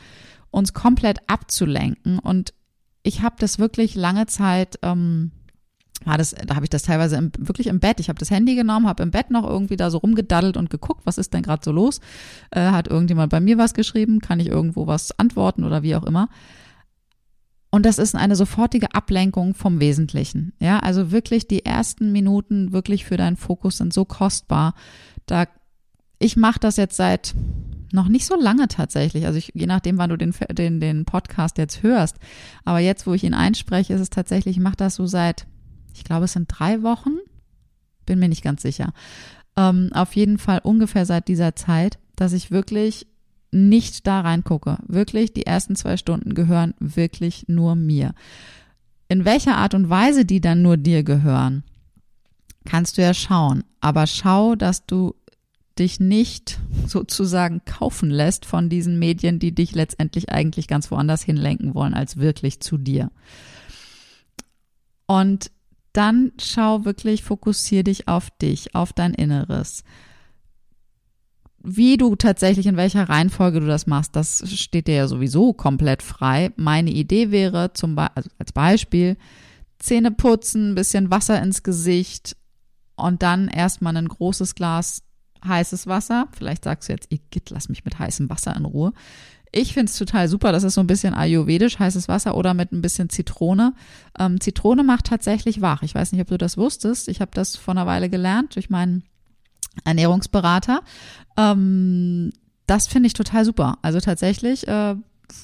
uns 0.51 0.73
komplett 0.73 1.19
abzulenken. 1.27 2.19
Und 2.19 2.53
ich 3.01 3.21
habe 3.21 3.35
das 3.39 3.59
wirklich 3.59 3.95
lange 3.95 4.27
Zeit 4.27 4.77
ähm, 4.83 5.31
war 6.05 6.17
das, 6.17 6.31
da 6.31 6.55
habe 6.55 6.65
ich 6.65 6.69
das 6.69 6.83
teilweise 6.83 7.17
im, 7.17 7.31
wirklich 7.37 7.67
im 7.67 7.79
Bett. 7.79 7.99
Ich 7.99 8.09
habe 8.09 8.19
das 8.19 8.31
Handy 8.31 8.55
genommen, 8.55 8.87
habe 8.87 9.03
im 9.03 9.11
Bett 9.11 9.31
noch 9.31 9.47
irgendwie 9.47 9.77
da 9.77 9.89
so 9.89 9.99
rumgedaddelt 9.99 10.57
und 10.57 10.69
geguckt, 10.69 11.05
was 11.05 11.17
ist 11.17 11.33
denn 11.33 11.43
gerade 11.43 11.63
so 11.63 11.71
los? 11.71 11.99
Äh, 12.51 12.61
hat 12.71 12.87
irgendjemand 12.87 13.31
bei 13.31 13.39
mir 13.39 13.57
was 13.57 13.73
geschrieben? 13.73 14.19
Kann 14.19 14.39
ich 14.39 14.47
irgendwo 14.47 14.87
was 14.87 15.17
antworten 15.17 15.63
oder 15.63 15.83
wie 15.83 15.95
auch 15.95 16.03
immer? 16.03 16.29
Und 17.71 17.85
das 17.87 17.97
ist 17.97 18.13
eine 18.15 18.35
sofortige 18.35 18.93
Ablenkung 18.93 19.55
vom 19.55 19.79
Wesentlichen. 19.79 20.53
Ja, 20.59 20.79
also 20.79 21.11
wirklich 21.11 21.47
die 21.47 21.65
ersten 21.65 22.11
Minuten 22.11 22.71
wirklich 22.71 23.05
für 23.05 23.17
deinen 23.17 23.35
Fokus 23.35 23.77
sind 23.77 23.93
so 23.93 24.05
kostbar. 24.05 24.75
Da 25.25 25.47
ich 26.19 26.37
mache 26.37 26.59
das 26.59 26.77
jetzt 26.77 26.95
seit 26.95 27.33
noch 27.91 28.07
nicht 28.07 28.25
so 28.25 28.35
lange 28.35 28.67
tatsächlich. 28.67 29.25
Also 29.25 29.37
ich, 29.37 29.51
je 29.53 29.67
nachdem, 29.67 29.97
wann 29.97 30.09
du 30.09 30.17
den, 30.17 30.33
den, 30.51 30.79
den 30.79 31.05
Podcast 31.05 31.57
jetzt 31.57 31.83
hörst. 31.83 32.17
Aber 32.65 32.79
jetzt, 32.79 33.05
wo 33.05 33.13
ich 33.13 33.23
ihn 33.23 33.33
einspreche, 33.33 33.93
ist 33.93 34.01
es 34.01 34.09
tatsächlich, 34.09 34.57
ich 34.57 34.63
mache 34.63 34.75
das 34.75 34.95
so 34.95 35.05
seit 35.05 35.45
ich 35.93 36.03
glaube, 36.03 36.25
es 36.25 36.33
sind 36.33 36.47
drei 36.47 36.83
Wochen, 36.83 37.17
bin 38.05 38.19
mir 38.19 38.29
nicht 38.29 38.43
ganz 38.43 38.61
sicher. 38.61 38.93
Ähm, 39.55 39.89
auf 39.93 40.15
jeden 40.15 40.37
Fall 40.37 40.59
ungefähr 40.63 41.05
seit 41.05 41.27
dieser 41.27 41.55
Zeit, 41.55 41.99
dass 42.15 42.33
ich 42.33 42.51
wirklich 42.51 43.07
nicht 43.51 44.07
da 44.07 44.21
reingucke. 44.21 44.77
Wirklich, 44.87 45.33
die 45.33 45.45
ersten 45.45 45.75
zwei 45.75 45.97
Stunden 45.97 46.33
gehören 46.33 46.73
wirklich 46.79 47.45
nur 47.47 47.75
mir. 47.75 48.13
In 49.07 49.25
welcher 49.25 49.57
Art 49.57 49.73
und 49.73 49.89
Weise 49.89 50.25
die 50.25 50.41
dann 50.41 50.61
nur 50.61 50.77
dir 50.77 51.03
gehören, 51.03 51.63
kannst 52.65 52.97
du 52.97 53.01
ja 53.01 53.13
schauen. 53.13 53.63
Aber 53.79 54.07
schau, 54.07 54.55
dass 54.55 54.85
du 54.85 55.15
dich 55.77 55.99
nicht 55.99 56.59
sozusagen 56.87 57.61
kaufen 57.65 58.09
lässt 58.09 58.45
von 58.45 58.69
diesen 58.69 58.99
Medien, 58.99 59.39
die 59.39 59.53
dich 59.53 59.75
letztendlich 59.75 60.29
eigentlich 60.29 60.67
ganz 60.67 60.89
woanders 60.91 61.23
hinlenken 61.23 61.75
wollen, 61.75 61.93
als 61.93 62.17
wirklich 62.17 62.59
zu 62.59 62.77
dir. 62.77 63.11
Und 65.05 65.51
dann 65.93 66.31
schau 66.39 66.85
wirklich, 66.85 67.23
fokussier 67.23 67.83
dich 67.83 68.07
auf 68.07 68.29
dich, 68.41 68.75
auf 68.75 68.93
dein 68.93 69.13
Inneres. 69.13 69.83
Wie 71.63 71.95
du 71.95 72.15
tatsächlich, 72.17 72.65
in 72.65 72.75
welcher 72.75 73.07
Reihenfolge 73.07 73.61
du 73.61 73.67
das 73.67 73.87
machst, 73.87 74.15
das 74.15 74.43
steht 74.53 74.87
dir 74.87 74.95
ja 74.95 75.07
sowieso 75.07 75.53
komplett 75.53 76.03
frei. 76.03 76.51
Meine 76.57 76.91
Idee 76.91 77.31
wäre 77.31 77.71
zum 77.73 77.95
Beispiel, 77.95 78.15
also 78.15 78.29
als 78.37 78.51
Beispiel, 78.51 79.17
Zähne 79.79 80.11
putzen, 80.11 80.71
ein 80.71 80.75
bisschen 80.75 81.09
Wasser 81.09 81.41
ins 81.41 81.63
Gesicht 81.63 82.35
und 82.95 83.21
dann 83.21 83.47
erstmal 83.47 83.95
ein 83.95 84.07
großes 84.07 84.55
Glas 84.55 85.03
heißes 85.45 85.87
Wasser. 85.87 86.27
Vielleicht 86.31 86.63
sagst 86.63 86.89
du 86.89 86.93
jetzt, 86.93 87.11
Igitt, 87.11 87.49
lass 87.49 87.69
mich 87.69 87.85
mit 87.85 87.99
heißem 87.99 88.29
Wasser 88.29 88.55
in 88.55 88.65
Ruhe. 88.65 88.93
Ich 89.55 89.73
finde 89.73 89.91
es 89.91 89.97
total 89.97 90.27
super. 90.27 90.51
Das 90.51 90.63
ist 90.63 90.73
so 90.73 90.81
ein 90.81 90.87
bisschen 90.87 91.13
ayurvedisch, 91.13 91.77
heißes 91.77 92.07
Wasser 92.07 92.35
oder 92.35 92.55
mit 92.55 92.71
ein 92.71 92.81
bisschen 92.81 93.09
Zitrone. 93.09 93.73
Ähm, 94.17 94.41
Zitrone 94.41 94.83
macht 94.83 95.05
tatsächlich 95.05 95.61
wach. 95.61 95.83
Ich 95.83 95.93
weiß 95.93 96.11
nicht, 96.11 96.21
ob 96.21 96.27
du 96.27 96.39
das 96.39 96.57
wusstest. 96.57 97.07
Ich 97.07 97.21
habe 97.21 97.31
das 97.35 97.55
vor 97.55 97.73
einer 97.73 97.85
Weile 97.85 98.09
gelernt 98.09 98.55
durch 98.55 98.71
meinen 98.71 99.03
Ernährungsberater. 99.85 100.81
Ähm, 101.37 102.31
das 102.65 102.87
finde 102.87 103.07
ich 103.07 103.13
total 103.13 103.45
super. 103.45 103.77
Also 103.83 103.99
tatsächlich 103.99 104.67
äh, 104.67 104.95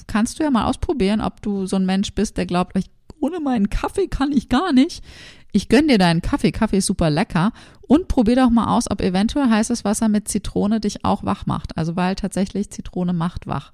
kannst 0.08 0.38
du 0.40 0.42
ja 0.42 0.50
mal 0.50 0.64
ausprobieren, 0.64 1.20
ob 1.20 1.40
du 1.40 1.66
so 1.66 1.76
ein 1.76 1.86
Mensch 1.86 2.12
bist, 2.12 2.36
der 2.36 2.46
glaubt, 2.46 2.74
ohne 3.20 3.40
meinen 3.40 3.70
Kaffee 3.70 4.08
kann 4.08 4.32
ich 4.32 4.48
gar 4.48 4.72
nicht. 4.72 5.04
Ich 5.52 5.68
gönn 5.68 5.88
dir 5.88 5.98
deinen 5.98 6.22
Kaffee. 6.22 6.52
Kaffee 6.52 6.78
ist 6.78 6.86
super 6.86 7.10
lecker. 7.10 7.52
Und 7.82 8.08
probier 8.08 8.36
doch 8.36 8.50
mal 8.50 8.76
aus, 8.76 8.90
ob 8.90 9.00
eventuell 9.00 9.50
heißes 9.50 9.84
Wasser 9.84 10.08
mit 10.08 10.28
Zitrone 10.28 10.80
dich 10.80 11.04
auch 11.04 11.24
wach 11.24 11.46
macht. 11.46 11.76
Also 11.76 11.96
weil 11.96 12.14
tatsächlich 12.14 12.70
Zitrone 12.70 13.12
macht 13.12 13.46
wach. 13.46 13.72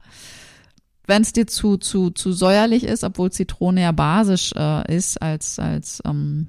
Wenn 1.07 1.23
es 1.23 1.33
dir 1.33 1.47
zu, 1.47 1.77
zu, 1.77 2.11
zu 2.11 2.33
säuerlich 2.33 2.85
ist, 2.85 3.05
obwohl 3.05 3.31
Zitrone 3.31 3.83
ja 3.83 3.93
basisch 3.93 4.53
äh, 4.57 4.95
ist 4.95 5.21
als, 5.23 5.59
als 5.59 6.03
ähm, 6.05 6.49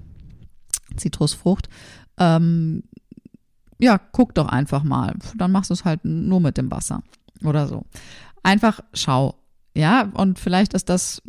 Zitrusfrucht, 0.95 1.69
ähm, 2.17 2.83
ja, 3.79 3.99
guck 4.11 4.33
doch 4.33 4.47
einfach 4.47 4.83
mal. 4.83 5.13
Dann 5.35 5.51
machst 5.51 5.69
du 5.69 5.73
es 5.73 5.85
halt 5.85 6.03
nur 6.03 6.39
mit 6.39 6.57
dem 6.57 6.71
Wasser 6.71 7.03
oder 7.43 7.67
so. 7.67 7.85
Einfach 8.41 8.79
schau. 8.93 9.35
Ja, 9.75 10.09
und 10.13 10.39
vielleicht 10.39 10.73
ist 10.73 10.89
das 10.89 11.21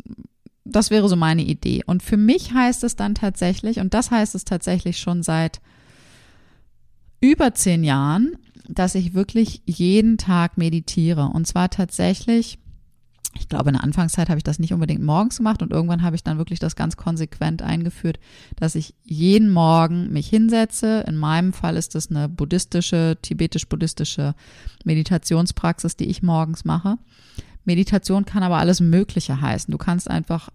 das 0.65 0.91
wäre 0.91 1.09
so 1.09 1.15
meine 1.15 1.43
Idee. 1.43 1.83
Und 1.85 2.03
für 2.03 2.17
mich 2.17 2.53
heißt 2.53 2.83
es 2.83 2.95
dann 2.95 3.15
tatsächlich, 3.15 3.79
und 3.79 3.93
das 3.93 4.11
heißt 4.11 4.35
es 4.35 4.45
tatsächlich 4.45 4.99
schon 4.99 5.23
seit 5.23 5.61
über 7.21 7.53
zehn 7.53 7.83
Jahren, 7.83 8.35
dass 8.67 8.95
ich 8.95 9.13
wirklich 9.13 9.63
jeden 9.65 10.17
Tag 10.17 10.57
meditiere. 10.57 11.31
Und 11.33 11.47
zwar 11.47 11.69
tatsächlich, 11.69 12.59
ich 13.37 13.49
glaube, 13.49 13.69
in 13.69 13.73
der 13.73 13.83
Anfangszeit 13.83 14.29
habe 14.29 14.37
ich 14.37 14.43
das 14.43 14.59
nicht 14.59 14.73
unbedingt 14.73 15.03
morgens 15.03 15.37
gemacht 15.37 15.61
und 15.61 15.71
irgendwann 15.71 16.03
habe 16.03 16.15
ich 16.15 16.23
dann 16.23 16.37
wirklich 16.37 16.59
das 16.59 16.75
ganz 16.75 16.95
konsequent 16.95 17.61
eingeführt, 17.61 18.19
dass 18.55 18.75
ich 18.75 18.93
jeden 19.03 19.49
Morgen 19.49 20.11
mich 20.11 20.29
hinsetze. 20.29 21.03
In 21.07 21.15
meinem 21.15 21.53
Fall 21.53 21.77
ist 21.77 21.95
das 21.95 22.09
eine 22.09 22.29
buddhistische, 22.29 23.17
tibetisch-buddhistische 23.21 24.35
Meditationspraxis, 24.83 25.95
die 25.95 26.09
ich 26.09 26.21
morgens 26.21 26.63
mache. 26.63 26.97
Meditation 27.69 28.25
kann 28.25 28.41
aber 28.41 28.57
alles 28.57 28.79
Mögliche 28.79 29.41
heißen. 29.41 29.71
Du 29.71 29.77
kannst 29.77 30.09
einfach 30.09 30.49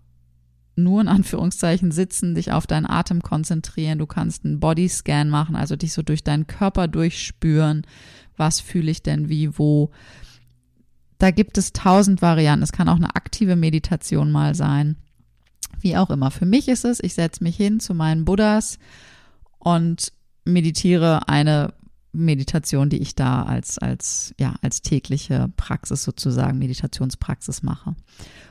nur 0.75 1.01
in 1.01 1.07
Anführungszeichen 1.07 1.93
sitzen, 1.93 2.35
dich 2.35 2.51
auf 2.51 2.67
deinen 2.67 2.87
Atem 2.87 3.23
konzentrieren. 3.23 4.01
Du 4.01 4.07
kannst 4.07 4.45
einen 4.45 4.59
Bodyscan 4.59 5.31
machen, 5.31 5.55
also 5.55 5.77
dich 5.77 5.93
so 5.93 6.03
durch 6.03 6.25
deinen 6.25 6.49
Körper 6.49 6.89
durchspüren. 6.89 7.87
Was 8.37 8.59
fühle 8.61 8.91
ich 8.91 9.05
denn 9.05 9.29
wie, 9.29 9.57
wo? 9.57 9.93
Da 11.19 11.31
gibt 11.31 11.57
es 11.57 11.73
tausend 11.73 12.21
Varianten. 12.21 12.65
Es 12.65 12.73
kann 12.73 12.89
auch 12.89 12.97
eine 12.97 13.15
aktive 13.15 13.55
Meditation 13.55 14.33
mal 14.33 14.57
sein. 14.57 14.97
Wie 15.79 15.97
auch 15.97 16.11
immer. 16.11 16.33
Für 16.33 16.47
mich 16.47 16.67
ist 16.67 16.85
es, 16.85 16.99
ich 17.01 17.15
setze 17.15 17.45
mich 17.45 17.57
hin 17.57 17.79
zu 17.79 17.95
meinen 17.95 18.25
Buddhas 18.25 18.81
und 19.61 20.13
meditiere 20.45 21.29
eine 21.29 21.75
Meditation, 22.15 22.89
die 22.89 22.99
ich 22.99 23.15
da 23.15 23.43
als, 23.43 23.79
als, 23.79 24.35
ja, 24.39 24.55
als 24.63 24.83
tägliche 24.83 25.51
Praxis 25.57 26.05
sozusagen, 26.05 26.59
Meditationspraxis 26.59 27.63
mache. 27.63 27.95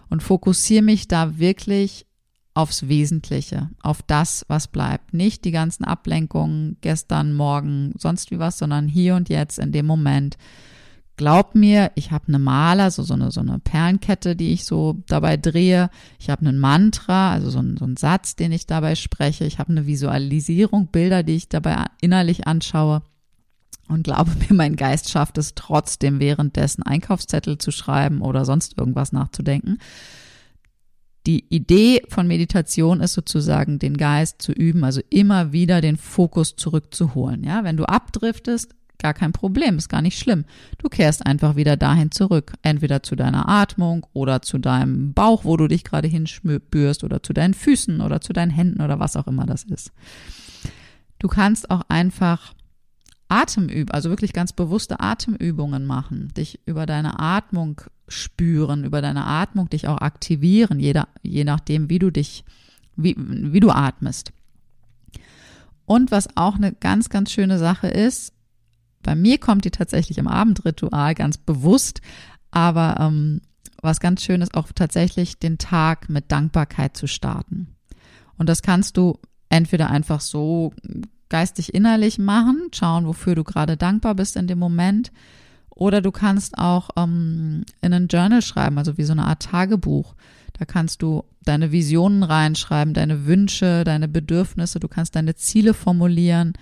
Und 0.09 0.21
fokussiere 0.21 0.83
mich 0.83 1.07
da 1.07 1.39
wirklich 1.39 2.05
aufs 2.53 2.87
Wesentliche, 2.87 3.69
auf 3.81 4.01
das, 4.03 4.45
was 4.47 4.67
bleibt. 4.67 5.13
Nicht 5.13 5.43
die 5.45 5.51
ganzen 5.51 5.85
Ablenkungen 5.85 6.77
gestern, 6.81 7.33
morgen, 7.33 7.93
sonst 7.97 8.29
wie 8.31 8.39
was, 8.39 8.57
sondern 8.57 8.87
hier 8.87 9.15
und 9.15 9.29
jetzt 9.29 9.57
in 9.57 9.71
dem 9.71 9.87
Moment. 9.87 10.37
Glaub 11.15 11.53
mir, 11.53 11.91
ich 11.95 12.11
habe 12.11 12.27
eine 12.27 12.39
Maler, 12.39 12.89
so, 12.89 13.03
so, 13.03 13.13
eine, 13.13 13.31
so 13.31 13.41
eine 13.41 13.59
Perlenkette, 13.59 14.35
die 14.35 14.51
ich 14.51 14.65
so 14.65 14.97
dabei 15.07 15.37
drehe. 15.37 15.89
Ich 16.19 16.29
habe 16.29 16.45
einen 16.45 16.59
Mantra, 16.59 17.31
also 17.31 17.51
so, 17.51 17.59
ein, 17.59 17.77
so 17.77 17.85
einen 17.85 17.97
Satz, 17.97 18.35
den 18.35 18.51
ich 18.51 18.65
dabei 18.65 18.95
spreche. 18.95 19.45
Ich 19.45 19.59
habe 19.59 19.71
eine 19.71 19.85
Visualisierung, 19.85 20.87
Bilder, 20.87 21.21
die 21.21 21.35
ich 21.35 21.49
dabei 21.49 21.85
innerlich 22.01 22.47
anschaue. 22.47 23.03
Und 23.93 24.03
glaube 24.03 24.31
mir, 24.39 24.55
mein 24.55 24.75
Geist 24.75 25.09
schafft 25.09 25.37
es 25.37 25.55
trotzdem 25.55 26.19
währenddessen 26.19 26.83
Einkaufszettel 26.83 27.57
zu 27.57 27.71
schreiben 27.71 28.21
oder 28.21 28.43
sonst 28.45 28.77
irgendwas 28.77 29.11
nachzudenken. 29.11 29.77
Die 31.25 31.45
Idee 31.47 32.01
von 32.09 32.27
Meditation 32.27 32.99
ist 32.99 33.13
sozusagen, 33.13 33.79
den 33.79 33.95
Geist 33.95 34.41
zu 34.41 34.51
üben, 34.51 34.83
also 34.83 34.99
immer 35.09 35.53
wieder 35.53 35.79
den 35.79 35.95
Fokus 35.95 36.57
zurückzuholen. 36.57 37.45
Ja, 37.45 37.63
wenn 37.63 37.77
du 37.77 37.85
abdriftest, 37.85 38.75
gar 38.97 39.13
kein 39.13 39.31
Problem, 39.31 39.77
ist 39.77 39.87
gar 39.87 40.01
nicht 40.01 40.19
schlimm. 40.19 40.43
Du 40.79 40.89
kehrst 40.89 41.25
einfach 41.25 41.55
wieder 41.55 41.77
dahin 41.77 42.11
zurück, 42.11 42.53
entweder 42.61 43.03
zu 43.03 43.15
deiner 43.15 43.47
Atmung 43.47 44.05
oder 44.11 44.41
zu 44.41 44.57
deinem 44.57 45.13
Bauch, 45.13 45.45
wo 45.45 45.55
du 45.55 45.67
dich 45.67 45.85
gerade 45.85 46.09
hinspürst 46.09 47.05
oder 47.05 47.23
zu 47.23 47.31
deinen 47.31 47.53
Füßen 47.53 48.01
oder 48.01 48.19
zu 48.19 48.33
deinen 48.33 48.51
Händen 48.51 48.81
oder 48.81 48.99
was 48.99 49.15
auch 49.15 49.27
immer 49.27 49.45
das 49.45 49.63
ist. 49.63 49.91
Du 51.19 51.29
kannst 51.29 51.69
auch 51.71 51.83
einfach 51.87 52.53
Atemüb, 53.33 53.93
also 53.93 54.09
wirklich 54.09 54.33
ganz 54.33 54.53
bewusste 54.53 54.99
Atemübungen 54.99 55.85
machen, 55.85 56.31
dich 56.35 56.59
über 56.65 56.85
deine 56.85 57.19
Atmung 57.19 57.81
spüren, 58.07 58.83
über 58.83 59.01
deine 59.01 59.25
Atmung 59.25 59.69
dich 59.69 59.87
auch 59.87 59.97
aktivieren, 59.97 60.79
jeder, 60.79 61.07
je 61.23 61.43
nachdem, 61.43 61.89
wie 61.89 61.99
du 61.99 62.11
dich, 62.11 62.45
wie, 62.95 63.15
wie 63.17 63.59
du 63.59 63.71
atmest. 63.71 64.31
Und 65.85 66.11
was 66.11 66.37
auch 66.37 66.55
eine 66.55 66.73
ganz, 66.73 67.09
ganz 67.09 67.31
schöne 67.31 67.57
Sache 67.57 67.87
ist, 67.87 68.33
bei 69.01 69.15
mir 69.15 69.37
kommt 69.37 69.65
die 69.65 69.71
tatsächlich 69.71 70.17
im 70.17 70.27
Abendritual 70.27 71.13
ganz 71.15 71.37
bewusst, 71.37 72.01
aber 72.51 72.97
ähm, 72.99 73.41
was 73.81 73.99
ganz 73.99 74.23
schön 74.23 74.41
ist, 74.41 74.53
auch 74.53 74.71
tatsächlich 74.73 75.39
den 75.39 75.57
Tag 75.57 76.07
mit 76.07 76.31
Dankbarkeit 76.31 76.95
zu 76.95 77.07
starten. 77.07 77.75
Und 78.37 78.47
das 78.47 78.61
kannst 78.61 78.95
du 78.95 79.19
entweder 79.49 79.89
einfach 79.89 80.21
so 80.21 80.73
geistig 81.33 81.73
innerlich 81.73 82.19
machen, 82.19 82.67
schauen, 82.75 83.07
wofür 83.07 83.33
du 83.33 83.43
gerade 83.43 83.75
dankbar 83.75 84.13
bist 84.13 84.35
in 84.35 84.45
dem 84.45 84.59
Moment. 84.59 85.11
Oder 85.71 85.99
du 85.99 86.11
kannst 86.11 86.59
auch 86.59 86.91
ähm, 86.95 87.63
in 87.81 87.91
ein 87.91 88.05
Journal 88.05 88.43
schreiben, 88.43 88.77
also 88.77 88.99
wie 88.99 89.03
so 89.03 89.13
eine 89.13 89.25
Art 89.25 89.41
Tagebuch. 89.41 90.13
Da 90.53 90.65
kannst 90.65 91.01
du 91.01 91.23
deine 91.43 91.71
Visionen 91.71 92.21
reinschreiben, 92.21 92.93
deine 92.93 93.25
Wünsche, 93.25 93.83
deine 93.83 94.07
Bedürfnisse, 94.07 94.79
du 94.79 94.87
kannst 94.87 95.15
deine 95.15 95.33
Ziele 95.33 95.73
formulieren, 95.73 96.53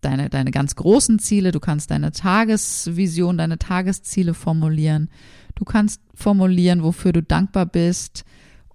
deine, 0.00 0.30
deine 0.30 0.50
ganz 0.50 0.76
großen 0.76 1.18
Ziele, 1.18 1.52
du 1.52 1.60
kannst 1.60 1.90
deine 1.90 2.10
Tagesvision, 2.10 3.36
deine 3.36 3.58
Tagesziele 3.58 4.32
formulieren. 4.32 5.10
Du 5.56 5.66
kannst 5.66 6.00
formulieren, 6.14 6.82
wofür 6.82 7.12
du 7.12 7.22
dankbar 7.22 7.66
bist 7.66 8.24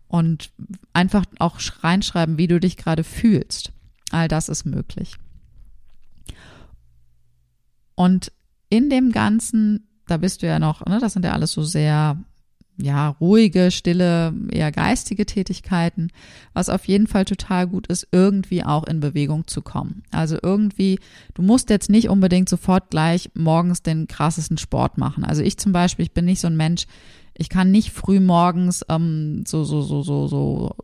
und 0.07 0.51
einfach 0.93 1.25
auch 1.39 1.59
reinschreiben, 1.81 2.37
wie 2.37 2.45
du 2.45 2.59
dich 2.59 2.77
gerade 2.77 3.03
fühlst. 3.03 3.71
All 4.15 4.29
das 4.29 4.47
ist 4.47 4.63
möglich. 4.65 5.17
Und 7.95 8.31
in 8.69 8.89
dem 8.89 9.11
Ganzen, 9.11 9.89
da 10.07 10.15
bist 10.15 10.41
du 10.41 10.47
ja 10.47 10.57
noch, 10.57 10.85
ne, 10.85 10.99
das 11.01 11.11
sind 11.11 11.25
ja 11.25 11.33
alles 11.33 11.51
so 11.51 11.63
sehr, 11.63 12.17
ja, 12.77 13.09
ruhige, 13.09 13.71
stille, 13.71 14.33
eher 14.51 14.71
geistige 14.71 15.25
Tätigkeiten, 15.25 16.11
was 16.53 16.69
auf 16.69 16.85
jeden 16.85 17.07
Fall 17.07 17.25
total 17.25 17.67
gut 17.67 17.87
ist, 17.87 18.07
irgendwie 18.13 18.63
auch 18.63 18.85
in 18.85 19.01
Bewegung 19.01 19.47
zu 19.47 19.61
kommen. 19.61 20.03
Also 20.11 20.37
irgendwie, 20.41 20.97
du 21.33 21.41
musst 21.41 21.69
jetzt 21.69 21.89
nicht 21.89 22.07
unbedingt 22.07 22.47
sofort 22.47 22.91
gleich 22.91 23.31
morgens 23.33 23.83
den 23.83 24.07
krassesten 24.07 24.57
Sport 24.57 24.97
machen. 24.97 25.25
Also 25.25 25.41
ich 25.41 25.57
zum 25.57 25.73
Beispiel, 25.73 26.03
ich 26.03 26.13
bin 26.13 26.23
nicht 26.23 26.39
so 26.39 26.47
ein 26.47 26.55
Mensch, 26.55 26.85
ich 27.33 27.49
kann 27.49 27.69
nicht 27.69 27.91
früh 27.91 28.21
morgens 28.21 28.85
ähm, 28.87 29.43
so, 29.45 29.65
so, 29.65 29.81
so, 29.81 30.03
so, 30.03 30.27
so 30.27 30.75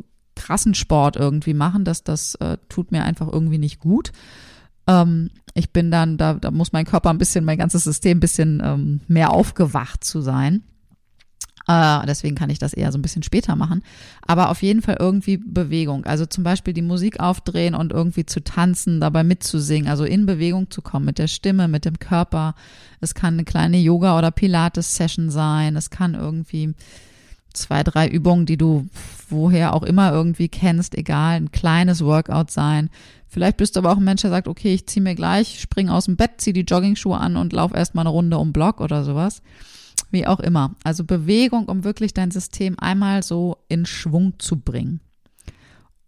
krassen 0.41 0.73
Sport 0.73 1.15
irgendwie 1.15 1.53
machen. 1.53 1.85
Das, 1.85 2.03
das 2.03 2.35
äh, 2.35 2.57
tut 2.69 2.91
mir 2.91 3.03
einfach 3.03 3.27
irgendwie 3.31 3.59
nicht 3.59 3.79
gut. 3.79 4.11
Ähm, 4.87 5.29
ich 5.53 5.71
bin 5.71 5.91
dann, 5.91 6.17
da, 6.17 6.33
da 6.33 6.51
muss 6.51 6.73
mein 6.73 6.85
Körper 6.85 7.09
ein 7.09 7.17
bisschen, 7.17 7.45
mein 7.45 7.57
ganzes 7.57 7.83
System 7.83 8.17
ein 8.17 8.21
bisschen 8.21 8.61
ähm, 8.63 9.01
mehr 9.07 9.31
aufgewacht 9.31 10.03
zu 10.03 10.21
sein. 10.21 10.63
Äh, 11.67 12.05
deswegen 12.07 12.35
kann 12.35 12.49
ich 12.49 12.57
das 12.57 12.73
eher 12.73 12.91
so 12.91 12.97
ein 12.97 13.03
bisschen 13.03 13.23
später 13.23 13.55
machen. 13.55 13.83
Aber 14.25 14.49
auf 14.49 14.63
jeden 14.63 14.81
Fall 14.81 14.97
irgendwie 14.99 15.37
Bewegung. 15.37 16.05
Also 16.05 16.25
zum 16.25 16.43
Beispiel 16.43 16.73
die 16.73 16.81
Musik 16.81 17.19
aufdrehen 17.19 17.75
und 17.75 17.91
irgendwie 17.91 18.25
zu 18.25 18.43
tanzen, 18.43 18.99
dabei 18.99 19.23
mitzusingen, 19.23 19.89
also 19.89 20.03
in 20.03 20.25
Bewegung 20.25 20.71
zu 20.71 20.81
kommen 20.81 21.05
mit 21.05 21.19
der 21.19 21.27
Stimme, 21.27 21.67
mit 21.67 21.85
dem 21.85 21.99
Körper. 21.99 22.55
Es 22.99 23.13
kann 23.13 23.35
eine 23.35 23.43
kleine 23.43 23.77
Yoga- 23.77 24.17
oder 24.17 24.31
Pilates-Session 24.31 25.29
sein. 25.29 25.75
Es 25.75 25.91
kann 25.91 26.15
irgendwie 26.15 26.73
zwei, 27.53 27.83
drei 27.83 28.07
Übungen, 28.07 28.45
die 28.45 28.57
du 28.57 28.87
woher 29.29 29.73
auch 29.73 29.83
immer 29.83 30.11
irgendwie 30.11 30.49
kennst, 30.49 30.95
egal, 30.95 31.35
ein 31.35 31.51
kleines 31.51 32.03
Workout 32.03 32.51
sein. 32.51 32.89
Vielleicht 33.27 33.57
bist 33.57 33.75
du 33.75 33.79
aber 33.79 33.91
auch 33.91 33.97
ein 33.97 34.03
Mensch, 34.03 34.21
der 34.21 34.29
sagt, 34.29 34.47
okay, 34.47 34.73
ich 34.73 34.87
ziehe 34.87 35.03
mir 35.03 35.15
gleich, 35.15 35.61
spring 35.61 35.89
aus 35.89 36.05
dem 36.05 36.17
Bett, 36.17 36.31
zieh 36.37 36.53
die 36.53 36.61
Jogging-Schuhe 36.61 37.17
an 37.17 37.37
und 37.37 37.53
lauf 37.53 37.73
erstmal 37.73 38.03
eine 38.03 38.09
Runde 38.09 38.37
um 38.37 38.51
Block 38.51 38.81
oder 38.81 39.03
sowas. 39.03 39.41
Wie 40.09 40.27
auch 40.27 40.41
immer. 40.41 40.75
Also 40.83 41.05
Bewegung, 41.05 41.65
um 41.67 41.85
wirklich 41.85 42.13
dein 42.13 42.31
System 42.31 42.77
einmal 42.77 43.23
so 43.23 43.57
in 43.69 43.85
Schwung 43.85 44.33
zu 44.39 44.57
bringen. 44.59 44.99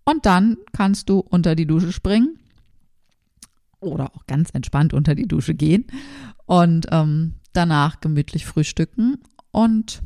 Und 0.04 0.26
dann 0.26 0.58
kannst 0.74 1.10
du 1.10 1.20
unter 1.20 1.56
die 1.56 1.66
Dusche 1.66 1.94
springen 1.94 2.38
oder 3.80 4.12
auch 4.16 4.26
ganz 4.28 4.50
entspannt 4.52 4.94
unter 4.94 5.16
die 5.16 5.28
Dusche 5.28 5.54
gehen 5.54 5.86
und 6.46 6.88
ähm, 6.92 7.36
danach 7.54 8.02
gemütlich 8.02 8.46
frühstücken 8.46 9.20
und 9.52 10.02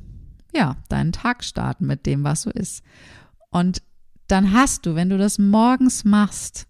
ja, 0.54 0.77
deinen 0.89 1.12
Tag 1.12 1.44
starten 1.44 1.86
mit 1.86 2.06
dem, 2.06 2.24
was 2.24 2.44
so 2.44 2.50
ist. 2.50 2.84
Und 3.50 3.82
dann 4.27 4.54
hast 4.54 4.86
du, 4.86 4.96
wenn 4.96 5.10
du 5.10 5.18
das 5.18 5.39
morgens 5.39 6.04
machst, 6.04 6.68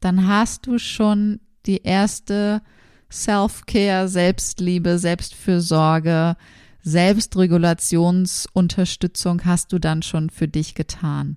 dann 0.00 0.26
hast 0.26 0.66
du 0.66 0.78
schon 0.78 1.40
die 1.66 1.82
erste 1.82 2.62
Self-Care, 3.10 4.08
Selbstliebe, 4.08 4.98
Selbstfürsorge, 4.98 6.36
Selbstregulationsunterstützung 6.82 9.44
hast 9.44 9.72
du 9.72 9.78
dann 9.78 10.02
schon 10.02 10.30
für 10.30 10.48
dich 10.48 10.74
getan. 10.74 11.36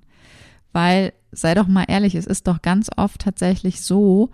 Weil, 0.72 1.12
sei 1.32 1.54
doch 1.54 1.68
mal 1.68 1.84
ehrlich, 1.88 2.16
es 2.16 2.26
ist 2.26 2.48
doch 2.48 2.62
ganz 2.62 2.90
oft 2.96 3.20
tatsächlich 3.22 3.82
so, 3.82 4.32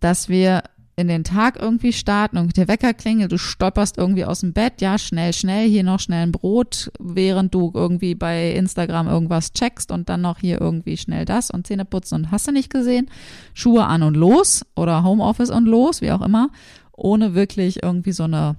dass 0.00 0.28
wir 0.28 0.62
in 0.98 1.08
den 1.08 1.24
Tag 1.24 1.60
irgendwie 1.60 1.92
starten 1.92 2.38
und 2.38 2.56
der 2.56 2.68
Wecker 2.68 2.94
klingelt, 2.94 3.30
du 3.30 3.36
stolperst 3.36 3.98
irgendwie 3.98 4.24
aus 4.24 4.40
dem 4.40 4.54
Bett, 4.54 4.80
ja, 4.80 4.96
schnell, 4.96 5.34
schnell, 5.34 5.68
hier 5.68 5.84
noch 5.84 6.00
schnell 6.00 6.22
ein 6.22 6.32
Brot, 6.32 6.90
während 6.98 7.54
du 7.54 7.70
irgendwie 7.74 8.14
bei 8.14 8.52
Instagram 8.52 9.06
irgendwas 9.06 9.52
checkst 9.52 9.92
und 9.92 10.08
dann 10.08 10.22
noch 10.22 10.38
hier 10.38 10.58
irgendwie 10.58 10.96
schnell 10.96 11.26
das 11.26 11.50
und 11.50 11.66
Zähne 11.66 11.84
putzen 11.84 12.14
und 12.14 12.30
hast 12.30 12.48
du 12.48 12.52
nicht 12.52 12.70
gesehen, 12.70 13.10
Schuhe 13.52 13.84
an 13.84 14.02
und 14.02 14.14
los 14.14 14.64
oder 14.74 15.04
Homeoffice 15.04 15.50
und 15.50 15.66
los, 15.66 16.00
wie 16.00 16.12
auch 16.12 16.22
immer, 16.22 16.48
ohne 16.92 17.34
wirklich 17.34 17.82
irgendwie 17.82 18.12
so 18.12 18.24
eine, 18.24 18.56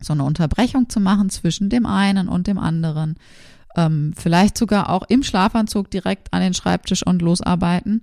so 0.00 0.14
eine 0.14 0.24
Unterbrechung 0.24 0.88
zu 0.88 0.98
machen 0.98 1.30
zwischen 1.30 1.70
dem 1.70 1.86
einen 1.86 2.28
und 2.28 2.48
dem 2.48 2.58
anderen. 2.58 3.14
Ähm, 3.76 4.12
vielleicht 4.16 4.58
sogar 4.58 4.90
auch 4.90 5.04
im 5.08 5.22
Schlafanzug 5.22 5.88
direkt 5.88 6.32
an 6.32 6.40
den 6.40 6.54
Schreibtisch 6.54 7.06
und 7.06 7.22
losarbeiten 7.22 8.02